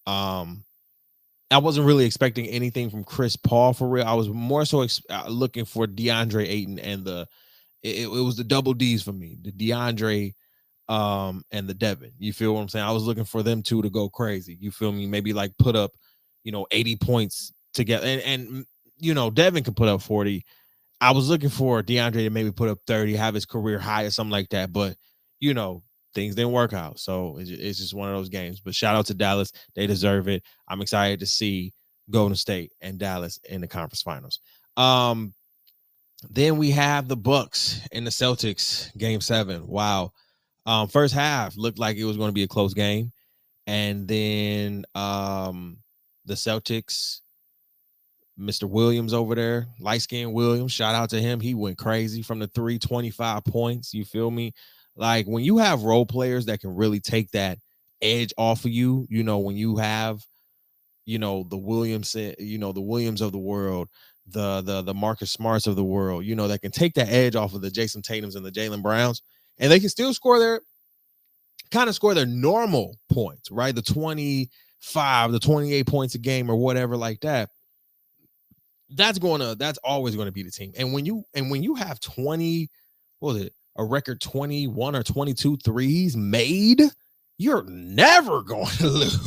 Um 0.07 0.63
I 1.51 1.59
wasn't 1.59 1.85
really 1.85 2.05
expecting 2.05 2.47
anything 2.47 2.89
from 2.89 3.03
Chris 3.03 3.35
Paul 3.35 3.73
for 3.73 3.87
real. 3.87 4.05
I 4.05 4.13
was 4.13 4.29
more 4.29 4.65
so 4.65 4.81
ex- 4.81 5.01
uh, 5.09 5.25
looking 5.27 5.65
for 5.65 5.85
DeAndre 5.85 6.47
Ayton 6.47 6.79
and 6.79 7.05
the 7.05 7.27
it, 7.85 8.07
it, 8.07 8.23
was 8.23 8.35
the 8.35 8.43
double 8.43 8.73
D's 8.73 9.03
for 9.03 9.13
me, 9.13 9.37
the 9.41 9.51
DeAndre 9.51 10.33
um 10.87 11.43
and 11.51 11.67
the 11.67 11.73
Devin. 11.73 12.11
You 12.17 12.33
feel 12.33 12.53
what 12.53 12.61
I'm 12.61 12.69
saying? 12.69 12.85
I 12.85 12.91
was 12.91 13.03
looking 13.03 13.25
for 13.25 13.43
them 13.43 13.63
two 13.63 13.81
to 13.81 13.89
go 13.89 14.09
crazy. 14.09 14.57
You 14.59 14.71
feel 14.71 14.91
me? 14.91 15.05
Maybe 15.07 15.33
like 15.33 15.51
put 15.57 15.75
up, 15.75 15.91
you 16.43 16.51
know, 16.51 16.65
80 16.71 16.97
points 16.97 17.53
together. 17.73 18.07
And 18.07 18.21
and 18.21 18.65
you 18.97 19.13
know, 19.13 19.29
Devin 19.29 19.63
could 19.63 19.75
put 19.75 19.89
up 19.89 20.01
40. 20.01 20.43
I 21.01 21.11
was 21.11 21.29
looking 21.29 21.49
for 21.49 21.83
DeAndre 21.83 22.13
to 22.13 22.29
maybe 22.29 22.51
put 22.51 22.69
up 22.69 22.79
30, 22.87 23.15
have 23.15 23.33
his 23.33 23.45
career 23.45 23.77
high 23.77 24.03
or 24.03 24.09
something 24.09 24.31
like 24.31 24.49
that. 24.49 24.73
But 24.73 24.95
you 25.39 25.53
know, 25.53 25.83
things 26.15 26.33
didn't 26.33 26.53
work 26.53 26.73
out. 26.73 26.99
So 26.99 27.37
it's, 27.37 27.49
it's 27.49 27.79
just 27.79 27.93
one 27.93 28.09
of 28.09 28.15
those 28.15 28.29
games. 28.29 28.59
But 28.59 28.73
shout 28.73 28.95
out 28.95 29.05
to 29.07 29.13
Dallas. 29.13 29.51
They 29.75 29.85
deserve 29.85 30.27
it. 30.27 30.43
I'm 30.67 30.81
excited 30.81 31.19
to 31.19 31.25
see 31.25 31.73
Golden 32.09 32.35
State 32.35 32.71
and 32.81 32.97
Dallas 32.97 33.39
in 33.49 33.61
the 33.61 33.67
conference 33.67 34.01
finals. 34.01 34.39
Um, 34.77 35.33
then 36.29 36.57
we 36.57 36.71
have 36.71 37.07
the 37.07 37.17
Bucks 37.17 37.81
and 37.91 38.05
the 38.05 38.11
Celtics 38.11 38.95
game 38.97 39.21
seven. 39.21 39.67
Wow. 39.67 40.11
Um, 40.65 40.87
first 40.87 41.13
half 41.13 41.55
looked 41.57 41.79
like 41.79 41.97
it 41.97 42.05
was 42.05 42.17
going 42.17 42.29
to 42.29 42.33
be 42.33 42.43
a 42.43 42.47
close 42.47 42.73
game. 42.73 43.11
And 43.67 44.07
then 44.07 44.85
um 44.93 45.77
the 46.25 46.33
Celtics, 46.33 47.19
Mr. 48.39 48.69
Williams 48.69 49.13
over 49.13 49.35
there, 49.35 49.67
light 49.79 50.01
skinned 50.01 50.33
Williams, 50.33 50.71
shout 50.71 50.95
out 50.95 51.09
to 51.11 51.21
him. 51.21 51.39
He 51.39 51.53
went 51.53 51.77
crazy 51.77 52.21
from 52.21 52.39
the 52.39 52.47
325 52.47 53.43
points. 53.45 53.93
You 53.93 54.03
feel 54.05 54.29
me? 54.29 54.53
Like 54.95 55.25
when 55.25 55.43
you 55.43 55.57
have 55.57 55.83
role 55.83 56.05
players 56.05 56.45
that 56.45 56.59
can 56.59 56.75
really 56.75 56.99
take 56.99 57.31
that 57.31 57.59
edge 58.01 58.33
off 58.37 58.65
of 58.65 58.71
you, 58.71 59.07
you 59.09 59.23
know, 59.23 59.39
when 59.39 59.55
you 59.55 59.77
have, 59.77 60.23
you 61.05 61.19
know, 61.19 61.45
the 61.49 61.57
Williams, 61.57 62.15
you 62.15 62.57
know, 62.57 62.71
the 62.71 62.81
Williams 62.81 63.21
of 63.21 63.31
the 63.31 63.37
world, 63.37 63.89
the 64.27 64.61
the 64.61 64.81
the 64.81 64.93
Marcus 64.93 65.31
Smarts 65.31 65.67
of 65.67 65.75
the 65.75 65.83
world, 65.83 66.25
you 66.25 66.35
know, 66.35 66.47
that 66.47 66.61
can 66.61 66.71
take 66.71 66.93
that 66.95 67.09
edge 67.09 67.35
off 67.35 67.53
of 67.53 67.61
the 67.61 67.69
Jayson 67.69 68.01
Tatum's 68.01 68.35
and 68.35 68.45
the 68.45 68.51
Jalen 68.51 68.81
Browns, 68.81 69.21
and 69.59 69.71
they 69.71 69.79
can 69.79 69.89
still 69.89 70.13
score 70.13 70.39
their 70.39 70.61
kind 71.71 71.89
of 71.89 71.95
score 71.95 72.13
their 72.13 72.25
normal 72.25 72.97
points, 73.11 73.51
right? 73.51 73.75
The 73.75 73.81
25, 73.81 75.31
the 75.31 75.39
28 75.39 75.87
points 75.87 76.15
a 76.15 76.19
game 76.19 76.49
or 76.49 76.55
whatever 76.55 76.97
like 76.97 77.19
that. 77.21 77.49
That's 78.89 79.19
going 79.19 79.41
to 79.41 79.55
that's 79.55 79.79
always 79.83 80.15
going 80.15 80.27
to 80.27 80.31
be 80.31 80.43
the 80.43 80.51
team. 80.51 80.71
And 80.77 80.93
when 80.93 81.05
you 81.05 81.23
and 81.33 81.49
when 81.49 81.63
you 81.63 81.75
have 81.75 81.99
20, 81.99 82.69
what 83.19 83.33
was 83.33 83.41
it? 83.43 83.53
a 83.77 83.83
record 83.83 84.21
21 84.21 84.95
or 84.95 85.03
22 85.03 85.57
threes 85.57 86.15
made, 86.15 86.81
you're 87.37 87.63
never 87.63 88.41
going 88.43 88.65
to 88.77 88.87
lose. 88.87 89.19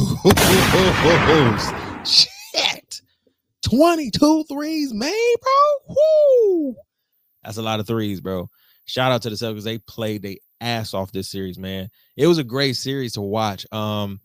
Shit. 3.64 3.70
22 3.70 4.44
threes 4.44 4.92
made, 4.92 5.36
bro. 5.40 5.94
Woo. 5.96 6.76
That's 7.42 7.56
a 7.56 7.62
lot 7.62 7.80
of 7.80 7.86
threes, 7.86 8.20
bro. 8.20 8.50
Shout 8.84 9.12
out 9.12 9.22
to 9.22 9.30
the 9.30 9.36
Celtics. 9.36 9.64
They 9.64 9.78
played 9.78 10.22
their 10.22 10.36
ass 10.60 10.94
off 10.94 11.12
this 11.12 11.28
series, 11.28 11.58
man. 11.58 11.90
It 12.16 12.26
was 12.26 12.38
a 12.38 12.44
great 12.44 12.76
series 12.76 13.14
to 13.14 13.20
watch. 13.20 13.66
Um, 13.72 14.20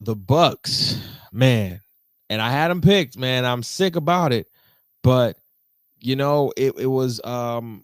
the 0.00 0.16
Bucks, 0.16 0.98
man, 1.32 1.80
and 2.28 2.40
I 2.40 2.50
had 2.50 2.68
them 2.68 2.80
picked, 2.80 3.16
man. 3.16 3.44
I'm 3.44 3.62
sick 3.62 3.96
about 3.96 4.32
it, 4.32 4.46
but 5.02 5.36
you 5.98 6.16
know, 6.16 6.52
it, 6.56 6.74
it 6.78 6.86
was 6.86 7.20
um 7.24 7.82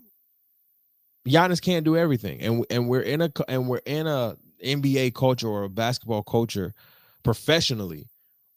Giannis 1.27 1.63
can't 1.63 1.85
do 1.85 1.97
everything, 1.97 2.41
and 2.43 2.67
and 2.71 2.89
we're 2.89 3.03
in 3.03 3.23
a 3.23 3.31
and 3.49 3.69
we're 3.69 3.81
in 3.87 4.07
a 4.07 4.37
NBA 4.65 5.15
culture 5.15 5.49
or 5.49 5.65
a 5.65 5.69
basketball 5.69 6.23
culture 6.23 6.75
professionally 7.23 8.09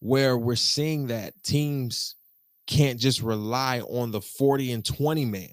where 0.06 0.38
we're 0.38 0.56
seeing 0.56 1.08
that 1.08 1.34
teams 1.42 2.14
can't 2.68 3.00
just 3.00 3.24
rely 3.24 3.80
on 3.82 4.12
the 4.12 4.22
40 4.22 4.72
and 4.72 4.86
20 4.86 5.26
man, 5.26 5.50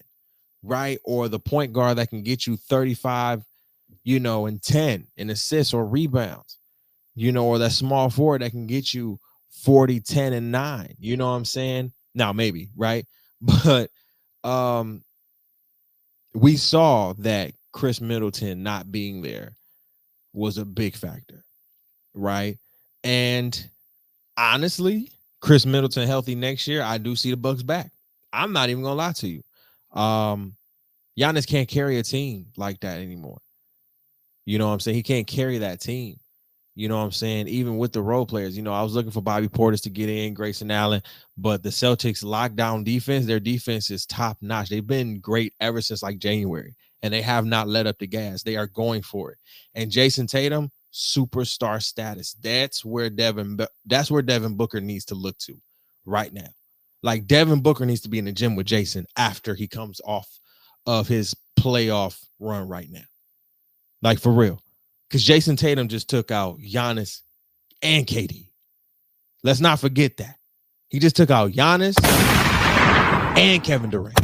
right? 0.63 0.99
Or 1.05 1.27
the 1.29 1.39
point 1.39 1.73
guard 1.73 1.97
that 1.97 2.11
can 2.11 2.23
get 2.23 2.47
you 2.47 2.59
35, 2.59 3.45
you 4.05 4.21
know, 4.21 4.45
and 4.45 4.63
10 4.63 5.07
in 5.17 5.31
assists 5.31 5.73
or 5.73 5.87
rebounds, 5.87 6.59
you 7.15 7.33
know, 7.33 7.47
or 7.47 7.59
that 7.61 7.73
small 7.73 8.11
forward 8.11 8.43
that 8.43 8.51
can 8.51 8.67
get 8.67 8.93
you 8.93 9.19
40, 9.63 10.01
10, 10.01 10.35
and 10.35 10.53
9. 10.53 10.97
You 10.99 11.17
know 11.17 11.31
what 11.31 11.37
I'm 11.37 11.45
saying? 11.47 11.93
Now, 12.15 12.35
maybe, 12.35 12.69
right? 12.77 13.07
But 13.65 13.91
um 14.45 15.03
we 16.35 16.57
saw 16.57 17.15
that 17.15 17.53
Khris 17.73 18.03
Middleton 18.03 18.63
not 18.63 18.93
being 18.93 19.23
there 19.23 19.57
was 20.35 20.59
a 20.59 20.65
big 20.67 20.95
factor, 20.95 21.43
right? 22.15 22.59
And 23.03 23.69
honestly, 24.37 25.11
Khris 25.41 25.67
Middleton 25.67 26.07
healthy 26.07 26.35
next 26.35 26.67
year, 26.67 26.83
I 26.83 26.99
do 26.99 27.17
see 27.17 27.31
the 27.31 27.37
Bucks 27.37 27.63
back. 27.63 27.91
I'm 28.33 28.53
not 28.53 28.71
even 28.71 28.83
gonna 28.83 28.95
lie 28.95 29.13
to 29.13 29.29
you. 29.29 29.43
Um, 29.99 30.57
Giannis 31.19 31.47
can't 31.47 31.69
carry 31.69 31.99
a 31.99 32.03
team 32.03 32.47
like 32.57 32.81
that 32.81 32.99
anymore. 32.99 33.39
You 34.45 34.59
know 34.59 34.69
what 34.69 34.75
I'm 34.75 34.81
saying? 34.81 34.97
He 34.97 35.03
can't 35.03 35.27
carry 35.27 35.59
that 35.59 35.81
team. 35.81 36.19
You 36.75 36.89
know 36.89 36.97
what 36.97 37.05
I'm 37.05 37.13
saying? 37.13 37.49
Even 37.49 37.77
with 37.77 37.93
the 37.93 38.01
role 38.01 38.25
players, 38.25 38.57
you 38.57 38.63
know, 38.63 38.73
I 38.73 38.83
was 38.83 38.95
looking 38.95 39.11
for 39.11 39.21
Bobby 39.21 39.49
Portis 39.49 39.83
to 39.83 39.91
get 39.91 40.09
in, 40.09 40.33
Grayson 40.33 40.71
Allen, 40.71 41.03
but 41.37 41.63
the 41.63 41.69
Celtics 41.69 42.25
lockdown 42.25 42.83
defense, 42.83 43.27
their 43.27 43.41
defense 43.41 43.91
is 43.91 44.07
top 44.07 44.39
notch. 44.41 44.71
They've 44.71 44.87
been 44.87 45.21
great 45.21 45.53
ever 45.61 45.83
since 45.83 46.03
like 46.03 46.19
January, 46.19 46.75
and 47.03 47.13
they 47.13 47.21
have 47.21 47.45
not 47.45 47.69
let 47.69 47.87
up 47.87 47.99
the 47.99 48.07
gas. 48.07 48.43
They 48.43 48.57
are 48.57 48.67
going 48.67 49.03
for 49.03 49.33
it. 49.33 49.39
And 49.75 49.91
Jayson 49.91 50.27
Tatum, 50.27 50.71
superstar 50.93 51.83
status. 51.83 52.35
That's 52.35 52.85
where 52.85 53.11
Devin 53.11 53.59
that's 53.87 54.11
where 54.11 54.23
Devin 54.23 54.57
Booker 54.57 54.81
needs 54.81 55.07
to 55.07 55.15
look 55.15 55.39
to 55.39 55.61
right 56.05 56.33
now. 56.33 56.49
Like 57.03 57.27
Devin 57.27 57.61
Booker 57.61 57.87
needs 57.87 58.03
to 58.03 58.09
be 58.09 58.19
in 58.19 58.27
the 58.27 58.33
gym 58.33 58.55
with 58.55 58.67
Jayson 58.67 59.07
after 59.17 59.55
he 59.55 59.67
comes 59.67 60.01
off 60.05 60.29
of 60.87 61.09
his 61.09 61.35
playoff 61.59 62.23
run 62.39 62.69
right 62.69 62.89
now. 62.91 63.05
Like 64.03 64.21
for 64.21 64.33
real. 64.33 64.63
Because 65.09 65.25
Jayson 65.25 65.57
Tatum 65.57 65.89
just 65.89 66.09
took 66.09 66.31
out 66.31 66.59
Giannis 66.59 67.21
and 67.83 68.07
KD. 68.07 68.49
Let's 69.43 69.61
not 69.61 69.81
forget 69.81 70.17
that. 70.19 70.37
He 70.89 70.99
just 70.99 71.17
took 71.17 71.31
out 71.31 71.53
Giannis 71.53 71.97
and 73.37 73.63
Kevin 73.65 73.91
Durant, 73.91 74.19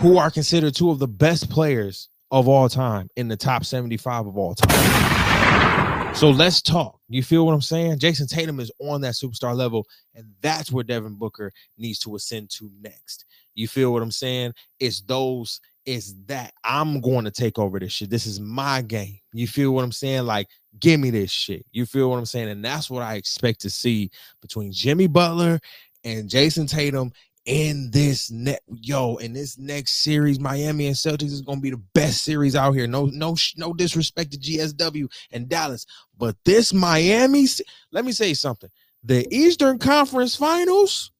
who 0.00 0.18
are 0.18 0.30
considered 0.30 0.74
two 0.74 0.90
of 0.90 0.98
the 0.98 1.08
best 1.08 1.48
players 1.48 2.08
of 2.30 2.48
all 2.48 2.68
time 2.68 3.08
in 3.16 3.28
the 3.28 3.36
top 3.36 3.64
75 3.64 4.26
of 4.26 4.36
all 4.36 4.54
time. 4.54 6.14
So 6.14 6.30
let's 6.30 6.62
talk. 6.62 6.98
You 7.08 7.22
feel 7.22 7.44
what 7.44 7.52
I'm 7.52 7.60
saying? 7.60 7.98
Jayson 7.98 8.26
Tatum 8.26 8.58
is 8.58 8.72
on 8.80 9.02
that 9.02 9.14
superstar 9.14 9.54
level, 9.54 9.86
and 10.14 10.26
that's 10.40 10.72
where 10.72 10.82
Devin 10.82 11.16
Booker 11.16 11.52
needs 11.76 11.98
to 12.00 12.16
ascend 12.16 12.48
to 12.52 12.70
next. 12.80 13.26
You 13.54 13.68
feel 13.68 13.92
what 13.92 14.02
I'm 14.02 14.10
saying? 14.10 14.54
It's 14.80 15.02
those, 15.02 15.60
it's 15.84 16.14
that 16.24 16.54
I'm 16.64 17.02
going 17.02 17.26
to 17.26 17.30
take 17.30 17.58
over 17.58 17.78
this 17.78 17.92
shit. 17.92 18.08
This 18.08 18.24
is 18.24 18.40
my 18.40 18.80
game. 18.80 19.18
You 19.34 19.46
feel 19.46 19.72
what 19.72 19.84
I'm 19.84 19.92
saying? 19.92 20.24
Like, 20.24 20.48
give 20.80 21.00
me 21.00 21.10
this 21.10 21.30
shit. 21.30 21.66
You 21.72 21.84
feel 21.84 22.08
what 22.08 22.16
I'm 22.16 22.24
saying? 22.24 22.48
And 22.48 22.64
that's 22.64 22.88
what 22.88 23.02
I 23.02 23.16
expect 23.16 23.60
to 23.60 23.70
see 23.70 24.10
between 24.40 24.72
Jimmy 24.72 25.08
Butler 25.08 25.60
and 26.02 26.30
Jayson 26.30 26.66
Tatum 26.66 27.12
in 27.46 27.90
this 27.92 28.30
net 28.30 28.60
yo 28.68 29.16
in 29.16 29.32
this 29.32 29.56
next 29.56 30.02
series 30.02 30.40
miami 30.40 30.88
and 30.88 30.96
celtics 30.96 31.30
is 31.30 31.42
going 31.42 31.58
to 31.58 31.62
be 31.62 31.70
the 31.70 31.82
best 31.94 32.24
series 32.24 32.56
out 32.56 32.72
here. 32.72 32.88
No 32.88 33.06
no 33.06 33.36
no 33.56 33.72
disrespect 33.72 34.32
to 34.32 34.38
gsw 34.38 35.08
and 35.30 35.48
dallas 35.48 35.86
but 36.18 36.36
this 36.44 36.74
miami 36.74 37.46
let 37.92 38.04
me 38.04 38.12
say 38.12 38.34
something. 38.34 38.70
The 39.04 39.26
eastern 39.30 39.78
conference 39.78 40.34
finals 40.34 41.12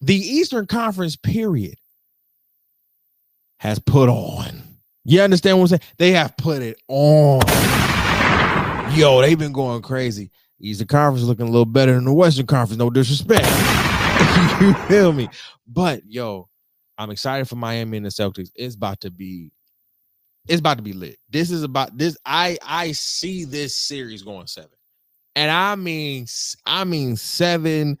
the 0.00 0.14
eastern 0.14 0.66
conference 0.66 1.16
period 1.16 1.76
has 3.58 3.78
put 3.80 4.08
on. 4.08 4.62
You 5.04 5.20
understand 5.22 5.58
what 5.58 5.72
i'm 5.72 5.78
saying? 5.78 5.92
They 5.98 6.12
have 6.12 6.36
put 6.36 6.62
it 6.62 6.80
on. 6.86 7.42
Yo 8.94 9.20
they've 9.20 9.38
been 9.38 9.52
going 9.52 9.82
crazy. 9.82 10.30
Eastern 10.60 10.86
conference 10.86 11.26
looking 11.26 11.48
a 11.48 11.50
little 11.50 11.66
better 11.66 11.94
than 11.94 12.04
the 12.04 12.12
western 12.12 12.46
conference 12.46 12.78
no 12.78 12.88
disrespect 12.88 13.85
you 14.60 14.74
feel 14.88 15.12
me? 15.12 15.28
But 15.66 16.02
yo, 16.06 16.48
I'm 16.98 17.10
excited 17.10 17.48
for 17.48 17.56
Miami 17.56 17.98
and 17.98 18.06
the 18.06 18.10
Celtics. 18.10 18.50
It's 18.54 18.74
about 18.74 19.00
to 19.00 19.10
be 19.10 19.50
it's 20.48 20.60
about 20.60 20.76
to 20.78 20.82
be 20.82 20.92
lit. 20.92 21.18
This 21.28 21.50
is 21.50 21.62
about 21.62 21.96
this. 21.96 22.16
I 22.24 22.58
I 22.64 22.92
see 22.92 23.44
this 23.44 23.76
series 23.76 24.22
going 24.22 24.46
seven. 24.46 24.70
And 25.34 25.50
I 25.50 25.74
mean, 25.74 26.26
I 26.64 26.84
mean 26.84 27.16
seven, 27.16 27.98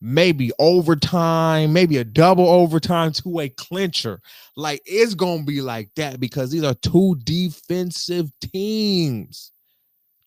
maybe 0.00 0.50
overtime, 0.58 1.72
maybe 1.72 1.98
a 1.98 2.04
double 2.04 2.48
overtime 2.48 3.12
to 3.12 3.40
a 3.40 3.48
clincher. 3.50 4.20
Like 4.56 4.82
it's 4.86 5.14
gonna 5.14 5.44
be 5.44 5.60
like 5.60 5.90
that 5.96 6.20
because 6.20 6.50
these 6.50 6.64
are 6.64 6.74
two 6.74 7.16
defensive 7.24 8.30
teams. 8.40 9.52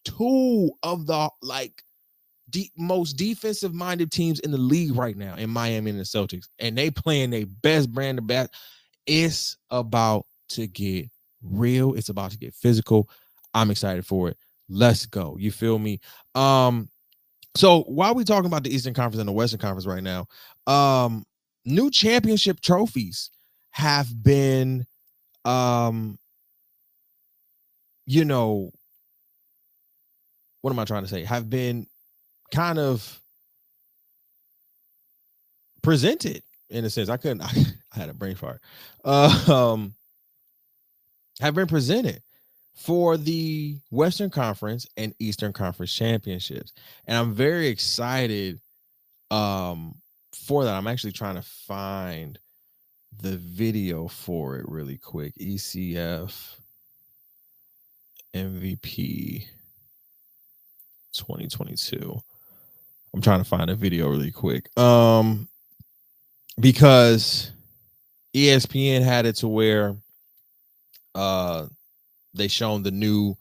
Two 0.06 0.72
of 0.84 1.08
the 1.08 1.30
like 1.42 1.83
de- 2.54 2.72
most 2.78 3.14
defensive 3.14 3.74
minded 3.74 4.12
teams 4.12 4.40
in 4.40 4.52
the 4.52 4.58
league 4.58 4.96
right 4.96 5.18
now 5.18 5.36
in 5.36 5.50
Miami 5.50 5.90
and 5.92 6.00
the 6.00 6.04
Celtics, 6.04 6.48
and 6.60 6.78
they 6.78 6.90
playing 6.90 7.32
their 7.32 7.46
best 7.46 7.92
brand 7.92 8.20
of 8.20 8.28
bat. 8.28 8.52
It's 9.06 9.58
about 9.70 10.26
to 10.50 10.68
get 10.68 11.10
real. 11.42 11.96
It's 11.96 12.10
about 12.10 12.32
to 12.32 12.38
get 12.38 12.54
physical. 12.56 13.10
I'm 13.54 13.72
excited 13.72 14.06
for 14.06 14.30
it. 14.30 14.38
Let's 14.70 15.06
go. 15.06 15.36
You 15.38 15.52
feel 15.52 15.78
me? 15.78 16.00
Um, 16.36 16.90
so 17.56 17.82
while 17.84 18.16
we're 18.16 18.24
talking 18.24 18.46
about 18.46 18.64
the 18.64 18.74
Eastern 18.74 18.94
Conference 18.94 19.20
and 19.20 19.28
the 19.28 19.34
Western 19.34 19.60
Conference 19.60 19.86
right 19.86 20.04
now, 20.04 20.28
um, 20.68 21.26
new 21.66 21.92
championship 21.92 22.62
trophies 22.62 23.30
have 23.72 24.24
been 24.24 24.86
um 25.46 26.18
you 28.06 28.24
know 28.24 28.72
what 30.62 30.72
am 30.72 30.80
I 30.80 30.86
trying 30.86 31.04
to 31.04 31.10
say? 31.10 31.26
Have 31.26 31.50
been 31.50 31.88
kind 32.54 32.80
of 32.80 33.20
presented 35.82 36.44
in 36.70 36.86
a 36.86 36.90
sense. 36.90 37.10
I 37.10 37.18
couldn't. 37.18 37.42
I, 37.42 37.52
I 37.96 38.00
had 38.00 38.10
a 38.10 38.14
brain 38.14 38.36
fart. 38.36 38.62
Uh, 39.04 39.74
um, 39.74 39.94
have 41.40 41.56
been 41.56 41.68
presented 41.68 42.22
for 42.76 43.18
the 43.18 43.78
Western 43.92 44.30
Conference 44.30 44.88
and 44.98 45.14
Eastern 45.20 45.54
Conference 45.54 45.94
championships, 45.94 46.74
and 47.08 47.18
I'm 47.18 47.34
very 47.34 47.68
excited 47.68 48.60
um 49.32 49.96
for 50.34 50.64
that. 50.64 50.76
I'm 50.76 50.88
actually 50.88 51.12
trying 51.12 51.36
to 51.36 51.42
find 51.42 52.38
the 53.22 53.38
video 53.38 54.08
for 54.08 54.58
it 54.58 54.68
really 54.68 54.98
quick. 54.98 55.34
ECF 55.40 56.56
MVP 58.34 59.46
2022. 61.14 62.22
I'm 63.14 63.22
trying 63.22 63.40
to 63.40 63.46
find 63.46 63.70
a 63.70 63.76
video 63.76 64.10
really 64.10 64.32
quick. 64.32 64.76
Um, 64.78 65.48
because 66.60 67.52
ESPN 68.36 69.04
had 69.04 69.26
it 69.26 69.36
to 69.38 69.48
where 69.48 69.96
uh 71.16 71.68
they 72.34 72.48
shown 72.48 72.82
the 72.82 72.92
new 72.92 73.36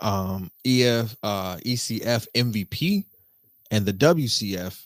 um 0.00 0.50
EF 0.66 1.16
uh 1.22 1.56
ECF 1.64 2.26
MVP 2.34 3.04
and 3.70 3.86
the 3.86 3.92
WCF 3.92 4.84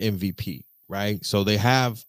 MVP, 0.00 0.64
right? 0.88 1.24
So 1.24 1.44
they 1.44 1.56
have 1.56 2.04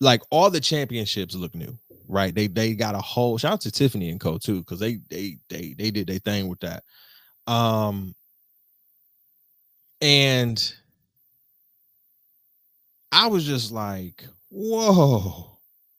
like 0.00 0.22
all 0.30 0.50
the 0.50 0.60
championships 0.60 1.34
look 1.34 1.54
new, 1.54 1.78
right? 2.08 2.34
They 2.34 2.46
they 2.46 2.74
got 2.74 2.94
a 2.94 3.00
whole 3.00 3.38
shout 3.38 3.52
out 3.52 3.60
to 3.62 3.70
Tiffany 3.70 4.10
and 4.10 4.20
Co 4.20 4.36
too, 4.36 4.58
because 4.60 4.80
they 4.80 4.98
they 5.08 5.38
they 5.48 5.74
they 5.78 5.90
did 5.90 6.06
their 6.08 6.18
thing 6.18 6.48
with 6.48 6.60
that. 6.60 6.84
Um 7.46 8.14
and 10.02 10.74
I 13.12 13.26
was 13.26 13.44
just 13.44 13.70
like, 13.70 14.24
whoa. 14.48 15.50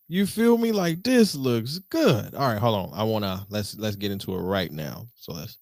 You 0.10 0.26
feel 0.26 0.58
me? 0.58 0.72
Like 0.72 1.04
this 1.04 1.36
looks 1.36 1.78
good. 1.90 2.36
All 2.36 2.48
right, 2.48 2.60
hold 2.60 2.92
on. 2.92 3.00
I 3.00 3.04
wanna 3.04 3.46
let's 3.50 3.76
let's 3.78 3.96
get 3.96 4.12
into 4.12 4.36
it 4.36 4.42
right 4.42 4.72
now. 4.72 5.08
So 5.16 5.32
let's 5.34 5.58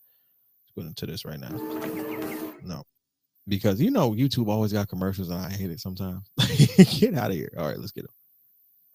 go 0.76 0.82
into 0.82 1.06
this 1.06 1.26
right 1.26 1.40
now. 1.40 1.50
No, 2.64 2.84
because 3.48 3.80
you 3.80 3.92
know 3.92 4.12
YouTube 4.12 4.48
always 4.48 4.74
got 4.74 4.90
commercials 4.90 5.30
and 5.30 5.40
I 5.40 5.50
hate 5.52 5.70
it 5.70 5.80
sometimes. 5.80 6.30
get 7.00 7.16
out 7.16 7.30
of 7.30 7.36
here. 7.36 7.52
All 7.58 7.68
right, 7.68 7.78
let's 7.78 7.92
get 7.92 8.06
it. 8.06 8.12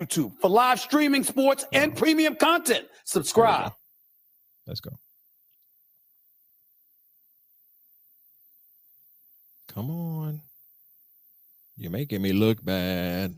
YouTube 0.03 0.33
for 0.41 0.51
live 0.51 0.81
streaming 0.81 1.25
sports 1.25 1.65
and 1.73 1.97
premium 1.97 2.35
content. 2.35 2.87
Subscribe. 3.05 3.73
Let's 4.67 4.81
go. 4.81 4.91
Come 9.69 9.91
on. 9.91 10.41
You're 11.77 11.91
making 11.91 12.23
me 12.23 12.33
look 12.33 12.65
bad. 12.65 13.35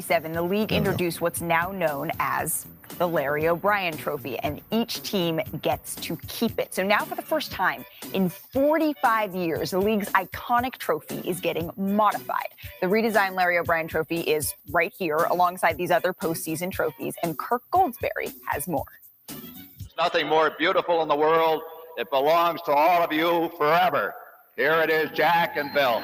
Seven, 0.00 0.32
the 0.32 0.42
league 0.42 0.72
introduced 0.72 1.20
what's 1.20 1.40
now 1.40 1.70
known 1.70 2.10
as 2.18 2.66
the 2.98 3.06
Larry 3.06 3.48
O'Brien 3.48 3.96
Trophy, 3.96 4.38
and 4.38 4.60
each 4.70 5.02
team 5.02 5.40
gets 5.62 5.94
to 5.96 6.16
keep 6.28 6.58
it. 6.58 6.74
So 6.74 6.82
now, 6.82 7.04
for 7.04 7.14
the 7.14 7.22
first 7.22 7.52
time 7.52 7.84
in 8.12 8.28
45 8.28 9.34
years, 9.34 9.70
the 9.70 9.78
league's 9.78 10.08
iconic 10.08 10.76
trophy 10.76 11.22
is 11.28 11.40
getting 11.40 11.70
modified. 11.76 12.48
The 12.80 12.88
redesigned 12.88 13.36
Larry 13.36 13.58
O'Brien 13.58 13.86
Trophy 13.86 14.20
is 14.20 14.52
right 14.70 14.92
here 14.98 15.16
alongside 15.16 15.78
these 15.78 15.90
other 15.90 16.12
postseason 16.12 16.72
trophies, 16.72 17.14
and 17.22 17.38
Kirk 17.38 17.62
Goldsberry 17.72 18.34
has 18.48 18.66
more. 18.66 18.84
There's 19.28 19.96
nothing 19.96 20.26
more 20.26 20.50
beautiful 20.58 21.02
in 21.02 21.08
the 21.08 21.16
world. 21.16 21.62
It 21.96 22.10
belongs 22.10 22.60
to 22.62 22.72
all 22.72 23.02
of 23.02 23.12
you 23.12 23.50
forever. 23.56 24.14
Here 24.56 24.80
it 24.80 24.90
is, 24.90 25.10
Jack 25.16 25.56
and 25.56 25.72
Bill. 25.72 26.02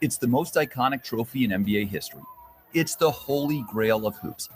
It's 0.00 0.16
the 0.16 0.26
most 0.26 0.54
iconic 0.54 1.04
trophy 1.04 1.44
in 1.44 1.50
NBA 1.50 1.88
history. 1.88 2.22
It's 2.72 2.94
the 2.94 3.10
holy 3.10 3.64
grail 3.70 4.06
of 4.06 4.16
hoops. 4.16 4.48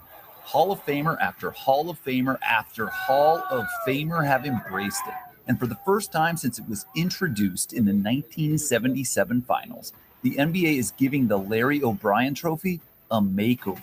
Hall 0.43 0.73
of 0.73 0.85
Famer 0.87 1.21
after 1.21 1.51
Hall 1.51 1.91
of 1.91 2.03
Famer 2.03 2.39
after 2.41 2.87
Hall 2.87 3.45
of 3.51 3.67
Famer 3.87 4.25
have 4.25 4.47
embraced 4.47 5.03
it. 5.07 5.15
And 5.47 5.59
for 5.59 5.67
the 5.67 5.77
first 5.85 6.13
time 6.13 6.39
since 6.39 6.59
it 6.59 6.67
was 6.67 6.87
introduced 6.97 7.75
in 7.75 7.85
the 7.85 7.93
1977 7.93 9.43
finals, 9.43 9.93
the 10.23 10.37
NBA 10.37 10.79
is 10.79 10.93
giving 10.93 11.29
the 11.29 11.39
Larry 11.39 11.83
O'Brien 11.83 12.35
trophy 12.35 12.81
a 13.11 13.21
makeover. 13.21 13.81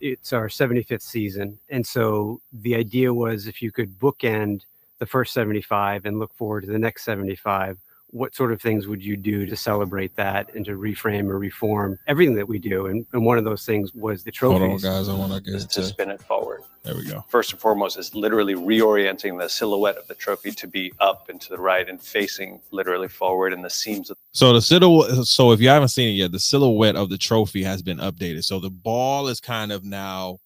It's 0.00 0.34
our 0.34 0.48
75th 0.48 1.00
season. 1.00 1.58
And 1.70 1.86
so 1.86 2.42
the 2.52 2.74
idea 2.74 3.14
was 3.14 3.46
if 3.46 3.62
you 3.62 3.72
could 3.72 3.98
bookend 3.98 4.62
the 4.98 5.06
first 5.06 5.32
75 5.32 6.04
and 6.04 6.18
look 6.18 6.34
forward 6.34 6.64
to 6.64 6.70
the 6.70 6.78
next 6.78 7.04
75, 7.04 7.78
what 8.14 8.32
sort 8.32 8.52
of 8.52 8.62
things 8.62 8.86
would 8.86 9.04
you 9.04 9.16
do 9.16 9.44
to 9.44 9.56
celebrate 9.56 10.14
that 10.14 10.54
and 10.54 10.64
to 10.64 10.78
reframe 10.78 11.28
or 11.28 11.36
reform 11.36 11.98
everything 12.06 12.36
that 12.36 12.46
we 12.46 12.60
do? 12.60 12.86
And, 12.86 13.04
and 13.12 13.26
one 13.26 13.38
of 13.38 13.44
those 13.44 13.66
things 13.66 13.92
was 13.92 14.22
the 14.22 14.30
trophy. 14.30 14.60
Hold 14.60 14.70
on, 14.70 14.78
guys. 14.78 15.08
I 15.08 15.14
want 15.16 15.32
to 15.32 15.40
get 15.40 15.60
to 15.62 15.66
to. 15.66 15.82
spin 15.82 16.10
it 16.10 16.22
forward. 16.22 16.62
There 16.84 16.94
we 16.94 17.06
go. 17.06 17.24
First 17.28 17.50
and 17.50 17.60
foremost 17.60 17.98
is 17.98 18.14
literally 18.14 18.54
reorienting 18.54 19.40
the 19.40 19.48
silhouette 19.48 19.96
of 19.96 20.06
the 20.06 20.14
trophy 20.14 20.52
to 20.52 20.68
be 20.68 20.92
up 21.00 21.28
and 21.28 21.40
to 21.40 21.48
the 21.48 21.58
right 21.58 21.88
and 21.88 22.00
facing 22.00 22.60
literally 22.70 23.08
forward 23.08 23.52
and 23.52 23.64
the 23.64 23.70
seams 23.70 24.10
of 24.10 24.16
So 24.30 24.52
the 24.52 24.62
silhouette. 24.62 25.26
So 25.26 25.50
if 25.50 25.60
you 25.60 25.68
haven't 25.68 25.88
seen 25.88 26.10
it 26.10 26.12
yet, 26.12 26.30
the 26.30 26.38
silhouette 26.38 26.94
of 26.94 27.08
the 27.08 27.18
trophy 27.18 27.64
has 27.64 27.82
been 27.82 27.98
updated. 27.98 28.44
So 28.44 28.60
the 28.60 28.70
ball 28.70 29.26
is 29.26 29.40
kind 29.40 29.72
of 29.72 29.82
now, 29.82 30.38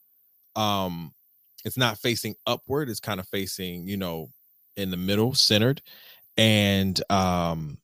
um, 0.57 1.13
it's 1.67 1.77
not 1.77 1.99
facing 1.99 2.35
upward. 2.47 2.89
It's 2.89 3.01
kind 3.01 3.21
of 3.21 3.29
facing, 3.29 3.87
you 3.87 3.99
know, 3.99 4.31
in 4.77 4.91
the 4.91 4.97
middle, 4.97 5.35
centered, 5.35 5.83
and 6.39 6.99
um, 7.11 7.79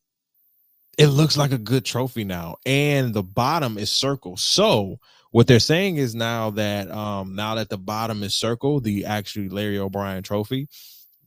it 0.97 1.09
looks 1.09 1.37
like 1.37 1.53
a 1.53 1.59
good 1.59 1.85
trophy 1.85 2.25
now. 2.25 2.57
And 2.65 3.13
the 3.13 3.23
bottom 3.23 3.77
is 3.79 3.91
circle. 3.91 4.37
So 4.37 4.99
what 5.33 5.47
they're 5.49 5.59
saying 5.59 5.97
is 5.97 6.15
now 6.15 6.51
that 6.51 6.91
um 6.91 7.35
now 7.35 7.57
that 7.57 7.69
the 7.69 7.79
bottom 7.79 8.23
is 8.23 8.35
circle, 8.35 8.81
the 8.81 9.05
actually 9.05 9.49
Larry 9.49 9.79
O'Brien 9.79 10.23
trophy, 10.23 10.69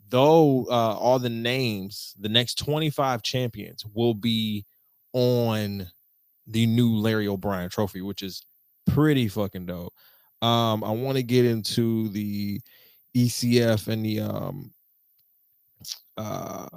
though 0.09 0.65
uh 0.69 0.95
all 0.97 1.19
the 1.19 1.29
names, 1.29 2.15
the 2.17 2.29
next 2.29 2.57
25 2.59 3.21
champions 3.21 3.85
will 3.93 4.13
be 4.13 4.65
on 5.13 5.87
the 6.47 6.65
new 6.65 6.95
Larry 6.95 7.27
O'Brien 7.27 7.69
trophy, 7.69 8.01
which 8.01 8.23
is 8.23 8.41
pretty 8.85 9.27
fucking 9.27 9.65
dope. 9.65 9.93
Um, 10.41 10.83
I 10.83 10.91
want 10.91 11.17
to 11.17 11.23
get 11.23 11.43
into 11.43 12.07
the 12.09 12.61
ECF 13.15 13.87
and 13.89 14.05
the 14.05 14.21
um 14.21 14.71
uh 16.15 16.67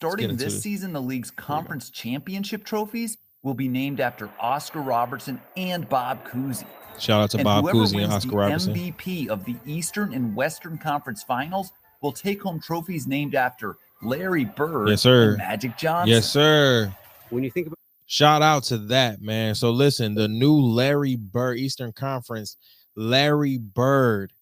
Starting 0.00 0.34
this 0.34 0.54
it. 0.54 0.60
season, 0.62 0.94
the 0.94 1.02
league's 1.02 1.30
conference 1.30 1.90
championship 1.90 2.64
trophies 2.64 3.18
will 3.42 3.52
be 3.52 3.68
named 3.68 4.00
after 4.00 4.30
Oscar 4.40 4.80
Robertson 4.80 5.38
and 5.58 5.86
Bob 5.90 6.26
Cousy. 6.26 6.64
shout 6.98 7.22
out 7.22 7.30
to 7.32 7.36
and 7.36 7.44
Bob 7.44 7.64
whoever 7.64 7.80
Cousy 7.80 7.92
and 7.92 7.94
wins 8.10 8.14
Oscar 8.14 8.30
the 8.30 8.36
Robertson. 8.38 8.74
MVP 8.74 9.28
of 9.28 9.44
the 9.44 9.56
Eastern 9.66 10.14
and 10.14 10.34
Western 10.34 10.78
Conference 10.78 11.22
Finals 11.22 11.72
will 12.00 12.12
take 12.12 12.40
home 12.40 12.58
trophies 12.58 13.06
named 13.06 13.34
after 13.34 13.76
Larry 14.00 14.46
Bird 14.46 14.88
Yes, 14.88 15.02
sir. 15.02 15.28
and 15.32 15.36
Magic 15.36 15.76
Johnson. 15.76 16.08
Yes, 16.08 16.30
sir. 16.30 16.90
When 17.28 17.44
you 17.44 17.50
think 17.50 17.66
about 17.66 17.76
Shout 18.06 18.40
out 18.40 18.62
to 18.64 18.78
that, 18.78 19.20
man. 19.20 19.54
So 19.54 19.70
listen, 19.70 20.14
the 20.14 20.28
new 20.28 20.54
Larry 20.58 21.16
Bird 21.16 21.58
Eastern 21.58 21.92
Conference, 21.92 22.56
Larry 22.96 23.58
Bird 23.58 24.32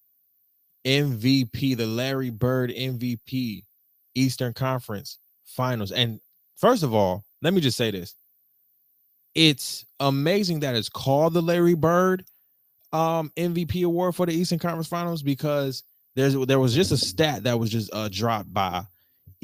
MVP, 0.85 1.75
the 1.75 1.85
Larry 1.85 2.29
Bird 2.29 2.69
MVP 2.71 3.65
Eastern 4.15 4.53
Conference 4.53 5.19
Finals. 5.55 5.91
And 5.91 6.19
first 6.57 6.83
of 6.83 6.93
all, 6.93 7.23
let 7.41 7.53
me 7.53 7.61
just 7.61 7.77
say 7.77 7.91
this. 7.91 8.15
It's 9.35 9.85
amazing 9.99 10.61
that 10.61 10.75
it's 10.75 10.89
called 10.89 11.33
the 11.33 11.41
Larry 11.41 11.75
Bird 11.75 12.23
um 12.91 13.31
MVP 13.37 13.85
award 13.85 14.15
for 14.15 14.25
the 14.25 14.33
Eastern 14.33 14.57
Conference 14.57 14.87
Finals 14.87 15.21
because 15.21 15.83
there's 16.15 16.35
there 16.47 16.59
was 16.59 16.73
just 16.73 16.91
a 16.91 16.97
stat 16.97 17.43
that 17.43 17.59
was 17.59 17.69
just 17.69 17.93
uh 17.93 18.09
dropped 18.11 18.51
by 18.51 18.81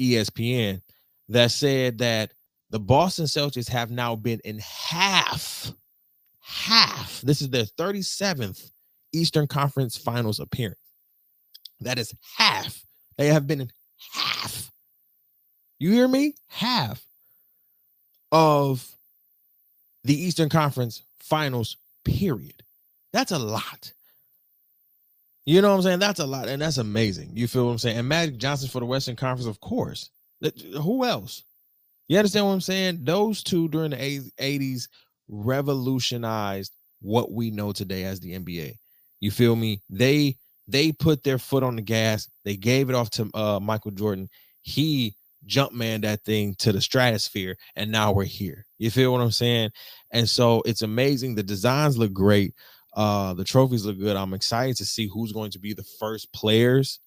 ESPN 0.00 0.80
that 1.28 1.50
said 1.50 1.98
that 1.98 2.32
the 2.70 2.80
Boston 2.80 3.26
Celtics 3.26 3.68
have 3.68 3.90
now 3.90 4.16
been 4.16 4.40
in 4.44 4.58
half, 4.58 5.72
half. 6.40 7.20
This 7.20 7.40
is 7.40 7.48
their 7.50 7.64
37th 7.64 8.70
Eastern 9.12 9.46
Conference 9.46 9.96
Finals 9.96 10.40
appearance. 10.40 10.78
That 11.80 11.98
is 11.98 12.12
half. 12.36 12.82
They 13.18 13.28
have 13.28 13.46
been 13.46 13.62
in. 13.62 13.70
You 15.78 15.92
hear 15.92 16.08
me? 16.08 16.34
Half 16.48 17.04
of 18.32 18.86
the 20.04 20.14
Eastern 20.20 20.48
Conference 20.48 21.02
Finals, 21.18 21.76
period. 22.04 22.62
That's 23.12 23.32
a 23.32 23.38
lot. 23.38 23.92
You 25.44 25.62
know 25.62 25.70
what 25.70 25.76
I'm 25.76 25.82
saying? 25.82 25.98
That's 26.00 26.20
a 26.20 26.26
lot, 26.26 26.48
and 26.48 26.60
that's 26.60 26.78
amazing. 26.78 27.30
You 27.34 27.46
feel 27.46 27.66
what 27.66 27.72
I'm 27.72 27.78
saying? 27.78 27.98
And 27.98 28.08
Magic 28.08 28.38
Johnson 28.38 28.68
for 28.68 28.80
the 28.80 28.86
Western 28.86 29.16
Conference, 29.16 29.48
of 29.48 29.60
course. 29.60 30.10
Who 30.82 31.04
else? 31.04 31.44
You 32.08 32.18
understand 32.18 32.46
what 32.46 32.52
I'm 32.52 32.60
saying? 32.60 33.00
Those 33.04 33.42
two 33.42 33.68
during 33.68 33.90
the 33.90 33.96
80s- 33.96 34.30
80s 34.40 34.88
revolutionized 35.28 36.72
what 37.00 37.32
we 37.32 37.50
know 37.50 37.72
today 37.72 38.04
as 38.04 38.20
the 38.20 38.38
NBA. 38.38 38.74
You 39.20 39.30
feel 39.30 39.56
me? 39.56 39.80
They 39.88 40.36
they 40.68 40.90
put 40.92 41.22
their 41.22 41.38
foot 41.38 41.62
on 41.62 41.76
the 41.76 41.82
gas. 41.82 42.28
They 42.44 42.56
gave 42.56 42.90
it 42.90 42.96
off 42.96 43.10
to 43.10 43.30
uh, 43.34 43.60
Michael 43.60 43.92
Jordan. 43.92 44.28
He 44.62 45.14
jump 45.46 45.72
man 45.72 46.02
that 46.02 46.22
thing 46.24 46.54
to 46.58 46.72
the 46.72 46.80
stratosphere, 46.80 47.56
and 47.74 47.90
now 47.90 48.12
we're 48.12 48.24
here. 48.24 48.66
You 48.78 48.90
feel 48.90 49.12
what 49.12 49.20
I'm 49.20 49.30
saying? 49.30 49.70
And 50.10 50.28
so 50.28 50.62
it's 50.66 50.82
amazing. 50.82 51.34
The 51.34 51.42
designs 51.42 51.96
look 51.96 52.12
great. 52.12 52.54
Uh, 52.94 53.34
the 53.34 53.44
trophies 53.44 53.84
look 53.84 53.98
good. 53.98 54.16
I'm 54.16 54.34
excited 54.34 54.76
to 54.76 54.84
see 54.84 55.08
who's 55.12 55.32
going 55.32 55.50
to 55.52 55.58
be 55.58 55.74
the 55.74 55.84
first 55.98 56.32
players 56.32 57.00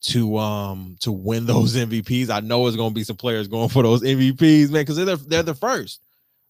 to 0.00 0.36
um 0.38 0.96
to 1.00 1.10
win 1.12 1.46
those 1.46 1.74
MVPs. 1.74 2.30
I 2.30 2.40
know 2.40 2.66
it's 2.66 2.76
gonna 2.76 2.94
be 2.94 3.04
some 3.04 3.16
players 3.16 3.48
going 3.48 3.68
for 3.68 3.82
those 3.82 4.02
MVPs, 4.02 4.70
man, 4.70 4.82
because 4.82 4.96
they're 4.96 5.06
the, 5.06 5.16
they're 5.16 5.42
the 5.42 5.54
first, 5.54 6.00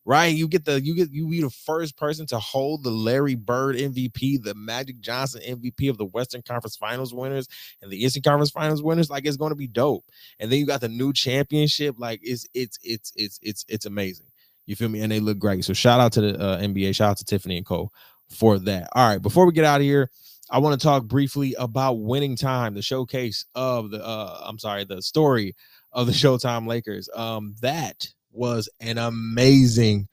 right? 0.09 0.35
You 0.35 0.49
get 0.49 0.65
the 0.65 0.81
you 0.81 0.95
get 0.95 1.13
you 1.13 1.29
be 1.29 1.43
the 1.43 1.51
first 1.51 1.99
person 1.99 2.27
to 2.29 2.39
hold 2.39 2.83
the 2.83 2.91
Larry 2.91 3.35
Bird 3.35 3.77
MVP, 3.77 4.43
the 4.43 4.55
Magic 4.55 5.01
Johnson 5.01 5.43
MVP 5.47 5.91
of 5.91 5.99
the 5.99 6.07
Western 6.07 6.41
Conference 6.41 6.77
Finals 6.77 7.13
winners 7.13 7.47
and 7.83 7.91
the 7.93 8.03
Eastern 8.03 8.23
Conference 8.23 8.51
Finals 8.51 8.83
winners. 8.83 9.11
Like 9.11 9.27
it's 9.27 9.37
gonna 9.37 9.55
be 9.55 9.67
dope. 9.67 10.07
And 10.41 10.51
then 10.51 10.61
you 10.61 10.67
got 10.67 10.81
the 10.81 10.89
new 10.89 11.13
championship. 11.13 11.97
Like 11.99 12.21
it's 12.23 12.47
it's 12.55 12.79
it's 12.83 13.13
it's 13.17 13.39
it's 13.43 13.67
it's 13.69 13.85
amazing. 13.85 14.29
You 14.65 14.77
feel 14.77 14.89
me? 14.89 15.03
And 15.03 15.13
they 15.13 15.21
look 15.21 15.39
great. 15.39 15.63
So 15.67 15.75
shout 15.75 16.01
out 16.01 16.13
to 16.13 16.23
the 16.23 16.41
uh, 16.41 16.59
NBA. 16.59 16.95
Shout 16.95 17.11
out 17.11 17.19
to 17.19 17.25
Tiffany 17.27 17.59
and 17.59 17.67
Co 17.67 17.93
for 18.31 18.59
that. 18.61 18.89
All 18.93 19.07
right, 19.07 19.21
before 19.21 19.45
we 19.45 19.53
get 19.53 19.67
out 19.67 19.81
of 19.81 19.85
here. 19.85 20.11
I 20.51 20.61
want 20.61 20.81
to 20.81 20.83
talk 20.83 21.05
briefly 21.05 21.55
about 21.59 22.01
winning 22.01 22.35
time, 22.35 22.73
the 22.73 22.81
showcase 22.81 23.45
of 23.55 23.91
the 23.91 24.03
uh 24.03 24.41
I'm 24.47 24.59
sorry, 24.59 24.85
the 24.85 25.03
story 25.03 25.55
of 25.93 26.07
the 26.07 26.13
Showtime 26.15 26.67
Lakers. 26.67 27.11
Um 27.15 27.55
that 27.61 28.09
was 28.39 28.69
an 28.81 28.99
amazing 28.99 30.09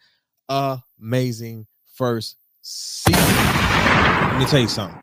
amazing 0.50 1.68
first 1.94 2.38
season. 2.62 3.22
Let 3.24 4.40
me 4.40 4.46
tell 4.46 4.60
you 4.60 4.68
something. 4.68 5.02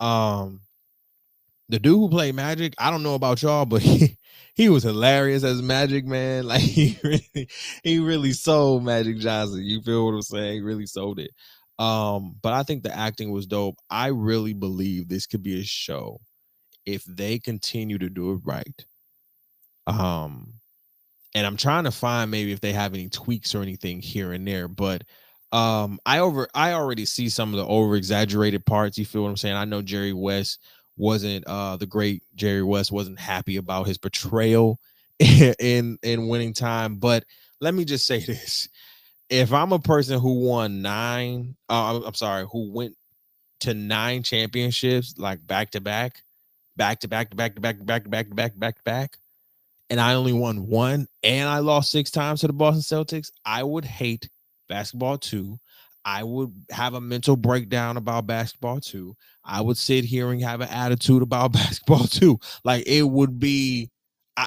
Um 0.00 0.60
the 1.68 1.78
dude 1.78 1.96
who 1.96 2.08
played 2.08 2.34
Magic, 2.34 2.74
I 2.78 2.90
don't 2.90 3.02
know 3.02 3.14
about 3.14 3.42
y'all, 3.42 3.66
but 3.66 3.82
he, 3.82 4.16
he 4.54 4.68
was 4.68 4.84
hilarious 4.84 5.42
as 5.44 5.62
Magic, 5.62 6.04
man. 6.04 6.46
Like 6.46 6.60
he 6.60 6.98
really 7.02 7.48
he 7.82 7.98
really 7.98 8.32
sold 8.32 8.84
Magic 8.84 9.18
Johnson. 9.18 9.62
You 9.64 9.82
feel 9.82 10.06
what 10.06 10.14
I'm 10.14 10.22
saying? 10.22 10.54
He 10.54 10.60
really 10.60 10.86
sold 10.86 11.18
it. 11.18 11.30
Um, 11.78 12.36
but 12.40 12.52
I 12.52 12.62
think 12.62 12.82
the 12.82 12.96
acting 12.96 13.30
was 13.30 13.46
dope. 13.46 13.76
I 13.90 14.08
really 14.08 14.54
believe 14.54 15.08
this 15.08 15.26
could 15.26 15.42
be 15.42 15.60
a 15.60 15.64
show 15.64 16.20
if 16.86 17.04
they 17.04 17.38
continue 17.38 17.98
to 17.98 18.08
do 18.08 18.32
it 18.32 18.40
right. 18.44 18.84
Um, 19.86 20.54
and 21.36 21.46
I'm 21.46 21.58
trying 21.58 21.84
to 21.84 21.90
find 21.90 22.30
maybe 22.30 22.50
if 22.50 22.62
they 22.62 22.72
have 22.72 22.94
any 22.94 23.10
tweaks 23.10 23.54
or 23.54 23.60
anything 23.60 24.00
here 24.00 24.32
and 24.32 24.48
there, 24.48 24.68
but 24.68 25.04
um, 25.52 26.00
I 26.06 26.20
over 26.20 26.48
I 26.54 26.72
already 26.72 27.04
see 27.04 27.28
some 27.28 27.52
of 27.52 27.58
the 27.58 27.66
over 27.66 27.94
exaggerated 27.94 28.64
parts. 28.64 28.96
You 28.96 29.04
feel 29.04 29.22
what 29.22 29.28
I'm 29.28 29.36
saying? 29.36 29.54
I 29.54 29.66
know 29.66 29.82
Jerry 29.82 30.14
West 30.14 30.60
wasn't 30.96 31.46
uh 31.46 31.76
the 31.76 31.84
great 31.86 32.22
Jerry 32.36 32.62
West 32.62 32.90
wasn't 32.90 33.20
happy 33.20 33.58
about 33.58 33.86
his 33.86 33.98
portrayal 33.98 34.80
in 35.18 35.98
in 36.02 36.28
winning 36.28 36.54
time, 36.54 36.96
but 36.96 37.22
let 37.60 37.74
me 37.74 37.84
just 37.84 38.06
say 38.06 38.20
this 38.24 38.68
if 39.28 39.52
I'm 39.52 39.72
a 39.72 39.78
person 39.78 40.20
who 40.20 40.46
won 40.46 40.82
nine, 40.82 41.56
uh, 41.68 41.92
I'm- 41.92 42.04
I'm 42.06 42.14
sorry, 42.14 42.46
who 42.50 42.72
went 42.72 42.96
to 43.60 43.74
nine 43.74 44.22
championships 44.22 45.14
like 45.18 45.46
back 45.46 45.72
to 45.72 45.80
back, 45.80 46.22
back 46.76 47.00
to 47.00 47.08
back 47.08 47.30
to 47.30 47.36
back 47.36 47.54
to 47.56 47.60
back 47.60 47.78
to 47.78 47.84
back 47.84 48.04
to 48.04 48.10
back 48.10 48.28
to 48.28 48.34
back 48.34 48.52
to 48.54 48.58
back 48.58 48.76
to 48.76 48.82
back, 48.84 49.18
and 49.90 50.00
I 50.00 50.14
only 50.14 50.32
won 50.32 50.66
one 50.66 51.06
and 51.22 51.48
I 51.48 51.58
lost 51.58 51.90
six 51.90 52.10
times 52.10 52.40
to 52.40 52.46
the 52.46 52.52
Boston 52.52 52.82
Celtics, 52.82 53.30
I 53.44 53.62
would 53.62 53.84
hate 53.84 54.28
basketball 54.68 55.18
too. 55.18 55.58
I 56.04 56.22
would 56.22 56.52
have 56.70 56.94
a 56.94 57.00
mental 57.00 57.36
breakdown 57.36 57.96
about 57.96 58.28
basketball 58.28 58.80
too. 58.80 59.16
I 59.44 59.60
would 59.60 59.76
sit 59.76 60.04
here 60.04 60.30
and 60.30 60.40
have 60.42 60.60
an 60.60 60.68
attitude 60.68 61.22
about 61.22 61.52
basketball 61.52 62.04
too. 62.06 62.38
Like 62.64 62.86
it 62.86 63.02
would 63.02 63.38
be, 63.38 63.90
I, 64.36 64.46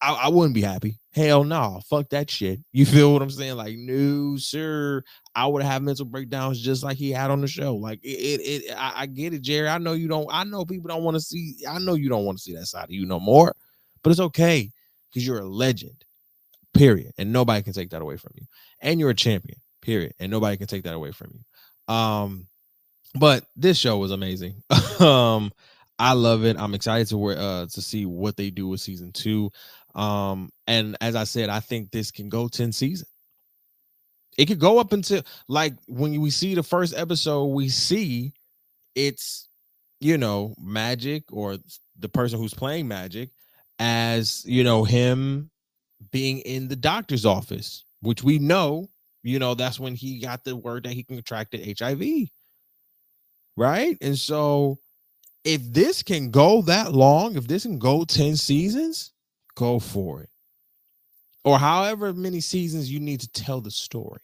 I, 0.00 0.12
I, 0.12 0.28
wouldn't 0.28 0.54
be 0.54 0.62
happy. 0.62 0.98
Hell 1.12 1.44
no, 1.44 1.80
fuck 1.90 2.08
that 2.10 2.30
shit. 2.30 2.60
You 2.72 2.86
feel 2.86 3.12
what 3.12 3.22
I'm 3.22 3.30
saying? 3.30 3.56
Like, 3.56 3.76
no, 3.76 4.36
sir. 4.36 5.02
I 5.34 5.46
would 5.46 5.62
have 5.62 5.82
mental 5.82 6.04
breakdowns 6.04 6.60
just 6.60 6.84
like 6.84 6.96
he 6.96 7.10
had 7.10 7.30
on 7.30 7.40
the 7.40 7.48
show. 7.48 7.74
Like 7.74 8.00
it, 8.04 8.40
it, 8.40 8.64
it 8.64 8.76
I, 8.76 8.92
I 9.02 9.06
get 9.06 9.34
it, 9.34 9.42
Jerry. 9.42 9.68
I 9.68 9.78
know 9.78 9.94
you 9.94 10.08
don't. 10.08 10.28
I 10.30 10.44
know 10.44 10.64
people 10.64 10.88
don't 10.88 11.02
want 11.02 11.16
to 11.16 11.20
see. 11.20 11.56
I 11.68 11.78
know 11.80 11.94
you 11.94 12.08
don't 12.08 12.24
want 12.24 12.38
to 12.38 12.44
see 12.44 12.54
that 12.54 12.66
side 12.66 12.84
of 12.84 12.90
you 12.92 13.04
no 13.04 13.18
more. 13.18 13.54
But 14.08 14.12
it's 14.12 14.20
okay 14.20 14.72
because 15.10 15.26
you're 15.26 15.40
a 15.40 15.46
legend. 15.46 16.02
Period, 16.72 17.12
and 17.18 17.30
nobody 17.30 17.62
can 17.62 17.74
take 17.74 17.90
that 17.90 18.00
away 18.00 18.16
from 18.16 18.32
you. 18.36 18.46
And 18.80 18.98
you're 18.98 19.10
a 19.10 19.14
champion. 19.14 19.60
Period, 19.82 20.14
and 20.18 20.30
nobody 20.30 20.56
can 20.56 20.66
take 20.66 20.84
that 20.84 20.94
away 20.94 21.12
from 21.12 21.34
you. 21.34 21.94
Um, 21.94 22.46
but 23.14 23.44
this 23.54 23.76
show 23.76 23.98
was 23.98 24.10
amazing. 24.10 24.62
um, 25.00 25.52
I 25.98 26.14
love 26.14 26.46
it. 26.46 26.56
I'm 26.58 26.72
excited 26.72 27.08
to 27.08 27.28
uh 27.32 27.66
to 27.66 27.82
see 27.82 28.06
what 28.06 28.38
they 28.38 28.48
do 28.48 28.66
with 28.66 28.80
season 28.80 29.12
two. 29.12 29.50
Um, 29.94 30.48
and 30.66 30.96
as 31.02 31.14
I 31.14 31.24
said, 31.24 31.50
I 31.50 31.60
think 31.60 31.90
this 31.90 32.10
can 32.10 32.30
go 32.30 32.48
10 32.48 32.72
seasons. 32.72 33.10
It 34.38 34.46
could 34.46 34.58
go 34.58 34.78
up 34.78 34.94
until 34.94 35.22
like 35.48 35.74
when 35.86 36.18
we 36.18 36.30
see 36.30 36.54
the 36.54 36.62
first 36.62 36.96
episode, 36.96 37.44
we 37.48 37.68
see 37.68 38.32
it's 38.94 39.50
you 40.00 40.16
know 40.16 40.54
magic 40.58 41.24
or 41.30 41.58
the 41.98 42.08
person 42.08 42.38
who's 42.38 42.54
playing 42.54 42.88
magic 42.88 43.28
as 43.78 44.44
you 44.46 44.64
know 44.64 44.84
him 44.84 45.50
being 46.10 46.38
in 46.40 46.68
the 46.68 46.76
doctor's 46.76 47.26
office, 47.26 47.84
which 48.00 48.22
we 48.22 48.38
know, 48.38 48.88
you 49.22 49.38
know, 49.38 49.54
that's 49.54 49.80
when 49.80 49.94
he 49.94 50.20
got 50.20 50.44
the 50.44 50.56
word 50.56 50.84
that 50.84 50.92
he 50.92 51.02
contracted 51.02 51.78
HIV. 51.78 52.28
Right. 53.56 53.98
And 54.00 54.16
so 54.16 54.78
if 55.44 55.60
this 55.72 56.02
can 56.02 56.30
go 56.30 56.62
that 56.62 56.92
long, 56.92 57.36
if 57.36 57.46
this 57.46 57.64
can 57.64 57.78
go 57.78 58.04
10 58.04 58.36
seasons, 58.36 59.12
go 59.54 59.78
for 59.78 60.22
it. 60.22 60.30
Or 61.44 61.58
however 61.58 62.12
many 62.12 62.40
seasons 62.40 62.90
you 62.90 63.00
need 63.00 63.20
to 63.20 63.32
tell 63.32 63.60
the 63.60 63.70
story. 63.70 64.20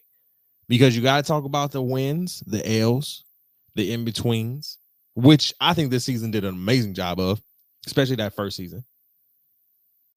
Because 0.68 0.96
you 0.96 1.02
got 1.02 1.22
to 1.22 1.28
talk 1.28 1.44
about 1.44 1.72
the 1.72 1.82
wins, 1.82 2.40
the 2.46 2.66
L's, 2.80 3.24
the 3.74 3.92
in 3.92 4.04
betweens, 4.04 4.78
which 5.14 5.52
I 5.60 5.74
think 5.74 5.90
this 5.90 6.04
season 6.04 6.30
did 6.30 6.44
an 6.44 6.54
amazing 6.54 6.94
job 6.94 7.20
of, 7.20 7.40
especially 7.86 8.16
that 8.16 8.34
first 8.34 8.56
season. 8.56 8.84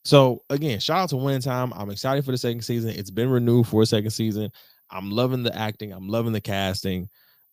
So 0.07 0.41
again, 0.49 0.79
shout 0.79 0.99
out 0.99 1.09
to 1.09 1.17
Winning 1.17 1.41
Time. 1.41 1.73
I'm 1.75 1.89
excited 1.89 2.23
for 2.23 2.31
the 2.31 2.37
second 2.37 2.61
season. 2.61 2.91
It's 2.91 3.11
been 3.11 3.29
renewed 3.29 3.67
for 3.67 3.81
a 3.81 3.85
second 3.85 4.11
season. 4.11 4.49
I'm 4.89 5.11
loving 5.11 5.43
the 5.43 5.53
acting. 5.53 5.91
I'm 5.91 6.07
loving 6.07 6.31
the 6.31 6.39
casting. 6.39 7.09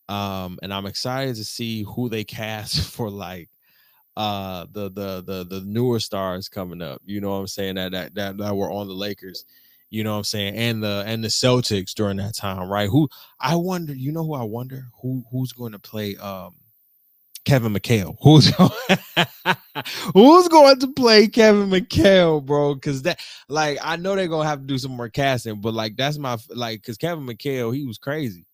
Um, 0.08 0.60
and 0.62 0.72
I'm 0.72 0.86
excited 0.86 1.34
to 1.34 1.44
see 1.44 1.82
who 1.82 2.08
they 2.08 2.22
cast 2.22 2.90
for 2.92 3.10
like 3.10 3.48
uh 4.16 4.66
the 4.70 4.88
the 4.92 5.24
the 5.26 5.44
the 5.50 5.62
newer 5.66 5.98
stars 5.98 6.48
coming 6.48 6.80
up. 6.80 7.02
You 7.04 7.20
know 7.20 7.30
what 7.30 7.38
I'm 7.38 7.46
saying? 7.48 7.74
That 7.74 7.90
that 7.90 8.14
that, 8.14 8.38
that 8.38 8.54
were 8.56 8.70
on 8.70 8.86
the 8.86 8.94
Lakers. 8.94 9.44
You 9.90 10.04
know 10.04 10.12
what 10.12 10.18
I'm 10.18 10.24
saying? 10.24 10.54
And 10.54 10.80
the 10.80 11.02
and 11.08 11.24
the 11.24 11.28
Celtics 11.28 11.92
during 11.92 12.18
that 12.18 12.36
time, 12.36 12.68
right? 12.68 12.88
Who 12.88 13.08
I 13.40 13.56
wonder, 13.56 13.94
you 13.94 14.12
know 14.12 14.22
who 14.22 14.34
I 14.34 14.44
wonder 14.44 14.84
who 15.02 15.24
who's 15.32 15.52
going 15.52 15.72
to 15.72 15.80
play 15.80 16.14
um 16.18 16.54
Kevin 17.44 17.74
McHale. 17.74 18.16
Who's 18.22 18.50
who's 20.14 20.48
going 20.48 20.78
to 20.80 20.88
play 20.92 21.28
Kevin 21.28 21.68
McHale, 21.68 22.44
bro? 22.44 22.74
Because 22.74 23.02
that, 23.02 23.20
like, 23.48 23.78
I 23.82 23.96
know 23.96 24.14
they're 24.16 24.28
gonna 24.28 24.48
have 24.48 24.60
to 24.60 24.66
do 24.66 24.78
some 24.78 24.92
more 24.92 25.08
casting, 25.08 25.60
but 25.60 25.74
like, 25.74 25.96
that's 25.96 26.18
my 26.18 26.38
like, 26.50 26.80
because 26.80 26.96
Kevin 26.96 27.26
McHale, 27.26 27.74
he 27.74 27.84
was 27.84 27.98
crazy. 27.98 28.46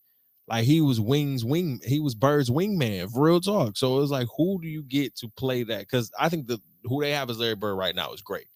Like 0.50 0.64
he 0.64 0.80
was 0.80 1.00
wings 1.00 1.44
wing, 1.44 1.80
he 1.84 2.00
was 2.00 2.16
Bird's 2.16 2.50
wingman, 2.50 3.08
for 3.12 3.22
real 3.22 3.40
talk. 3.40 3.76
So 3.76 3.96
it 3.96 4.00
was 4.00 4.10
like, 4.10 4.26
who 4.36 4.60
do 4.60 4.66
you 4.66 4.82
get 4.82 5.14
to 5.18 5.28
play 5.28 5.62
that? 5.62 5.80
Because 5.80 6.10
I 6.18 6.28
think 6.28 6.48
the 6.48 6.60
who 6.84 7.00
they 7.00 7.12
have 7.12 7.30
as 7.30 7.38
Larry 7.38 7.54
Bird 7.54 7.76
right 7.76 7.94
now 7.94 8.12
is 8.12 8.20
great. 8.20 8.46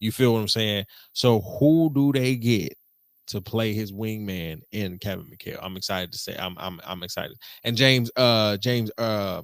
You 0.00 0.10
feel 0.10 0.32
what 0.34 0.40
I'm 0.40 0.48
saying? 0.48 0.86
So 1.12 1.40
who 1.40 1.92
do 1.94 2.12
they 2.12 2.34
get 2.34 2.76
to 3.28 3.40
play 3.40 3.72
his 3.72 3.92
wingman 3.92 4.62
in 4.72 4.98
Kevin 4.98 5.26
McHale? 5.26 5.60
I'm 5.62 5.76
excited 5.76 6.10
to 6.10 6.18
say 6.18 6.34
I'm 6.36 6.56
I'm 6.58 6.80
I'm 6.84 7.04
excited. 7.04 7.36
And 7.62 7.76
James 7.76 8.10
uh 8.16 8.56
James 8.56 8.90
uh 8.98 9.42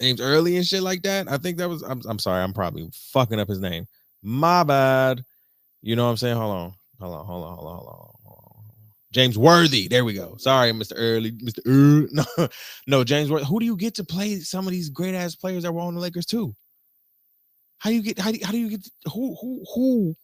James 0.00 0.20
Early 0.20 0.56
and 0.56 0.66
shit 0.66 0.82
like 0.82 1.02
that. 1.02 1.30
I 1.30 1.38
think 1.38 1.58
that 1.58 1.68
was. 1.68 1.82
I'm, 1.82 2.02
I'm 2.08 2.18
sorry. 2.18 2.42
I'm 2.42 2.52
probably 2.52 2.88
fucking 3.12 3.40
up 3.40 3.48
his 3.48 3.60
name. 3.60 3.86
My 4.22 4.62
bad. 4.64 5.24
You 5.82 5.96
know 5.96 6.04
what 6.04 6.10
I'm 6.10 6.16
saying? 6.16 6.36
Hold 6.36 6.54
on. 6.54 6.72
Hold 7.00 7.14
on. 7.14 7.26
Hold 7.26 7.44
on. 7.44 7.56
Hold 7.56 7.68
on. 7.68 7.76
Hold 7.76 7.84
on. 7.86 8.14
James 9.12 9.38
Worthy. 9.38 9.88
There 9.88 10.04
we 10.04 10.12
go. 10.12 10.36
Sorry, 10.38 10.70
Mr. 10.72 10.92
Early. 10.96 11.32
Mr. 11.32 11.60
Early. 11.66 12.08
No, 12.12 12.48
no, 12.86 13.04
James 13.04 13.30
Worthy. 13.30 13.46
Who 13.46 13.58
do 13.60 13.66
you 13.66 13.76
get 13.76 13.94
to 13.96 14.04
play 14.04 14.40
some 14.40 14.66
of 14.66 14.72
these 14.72 14.88
great 14.90 15.14
ass 15.14 15.34
players 15.34 15.62
that 15.64 15.72
were 15.72 15.80
on 15.80 15.94
the 15.94 16.00
Lakers 16.00 16.26
too? 16.26 16.54
How 17.78 17.90
do 17.90 17.96
you 17.96 18.02
get? 18.02 18.18
How 18.18 18.32
do, 18.32 18.38
how 18.44 18.52
do 18.52 18.58
you 18.58 18.70
get? 18.70 18.86
Who 19.12 19.36
who 19.40 19.64
who 19.74 20.14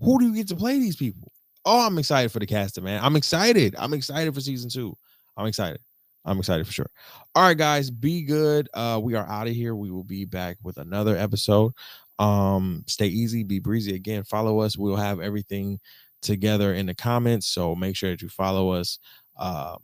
who 0.00 0.18
do 0.18 0.26
you 0.26 0.34
get 0.34 0.48
to 0.48 0.56
play 0.56 0.78
these 0.78 0.96
people? 0.96 1.32
Oh, 1.64 1.86
I'm 1.86 1.98
excited 1.98 2.30
for 2.30 2.40
the 2.40 2.46
casting, 2.46 2.84
man. 2.84 3.00
I'm 3.02 3.16
excited. 3.16 3.74
I'm 3.78 3.94
excited 3.94 4.34
for 4.34 4.40
season 4.40 4.68
two. 4.68 4.96
I'm 5.36 5.46
excited. 5.46 5.80
I'm 6.24 6.38
excited 6.38 6.66
for 6.66 6.72
sure. 6.72 6.90
All 7.34 7.42
right, 7.42 7.56
guys, 7.56 7.90
be 7.90 8.22
good. 8.22 8.68
Uh, 8.72 9.00
we 9.02 9.14
are 9.14 9.28
out 9.28 9.46
of 9.46 9.54
here. 9.54 9.74
We 9.74 9.90
will 9.90 10.04
be 10.04 10.24
back 10.24 10.56
with 10.62 10.78
another 10.78 11.16
episode. 11.16 11.72
Um, 12.18 12.84
stay 12.86 13.06
easy, 13.06 13.42
be 13.42 13.58
breezy. 13.58 13.94
Again, 13.94 14.24
follow 14.24 14.60
us. 14.60 14.78
We'll 14.78 14.96
have 14.96 15.20
everything 15.20 15.80
together 16.22 16.74
in 16.74 16.86
the 16.86 16.94
comments. 16.94 17.46
So 17.46 17.74
make 17.74 17.96
sure 17.96 18.10
that 18.10 18.22
you 18.22 18.28
follow 18.28 18.70
us 18.70 18.98
um, 19.38 19.78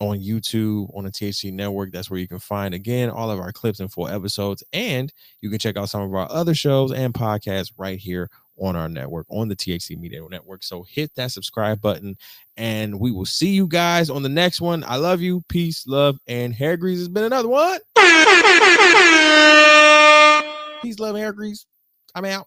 on 0.00 0.18
YouTube, 0.18 0.96
on 0.96 1.04
the 1.04 1.10
THC 1.10 1.52
network. 1.52 1.92
That's 1.92 2.10
where 2.10 2.20
you 2.20 2.28
can 2.28 2.38
find 2.38 2.72
again 2.72 3.10
all 3.10 3.30
of 3.30 3.38
our 3.38 3.52
clips 3.52 3.80
and 3.80 3.92
full 3.92 4.08
episodes. 4.08 4.64
And 4.72 5.12
you 5.40 5.50
can 5.50 5.58
check 5.58 5.76
out 5.76 5.90
some 5.90 6.02
of 6.02 6.14
our 6.14 6.30
other 6.30 6.54
shows 6.54 6.92
and 6.92 7.12
podcasts 7.12 7.72
right 7.76 7.98
here 7.98 8.30
on 8.60 8.76
our 8.76 8.88
network, 8.88 9.26
on 9.30 9.48
the 9.48 9.56
THC 9.56 9.98
Media 9.98 10.20
Network. 10.28 10.62
So 10.62 10.82
hit 10.82 11.10
that 11.16 11.32
subscribe 11.32 11.80
button, 11.80 12.16
and 12.56 13.00
we 13.00 13.10
will 13.10 13.26
see 13.26 13.50
you 13.50 13.66
guys 13.66 14.10
on 14.10 14.22
the 14.22 14.28
next 14.28 14.60
one. 14.60 14.84
I 14.86 14.96
love 14.96 15.20
you. 15.20 15.42
Peace, 15.48 15.86
love, 15.86 16.18
and 16.28 16.54
hair 16.54 16.76
grease 16.76 16.98
has 16.98 17.08
been 17.08 17.24
another 17.24 17.48
one. 17.48 17.80
Peace, 20.82 20.98
love, 20.98 21.16
hair 21.16 21.32
grease. 21.32 21.66
I'm 22.14 22.24
out. 22.24 22.46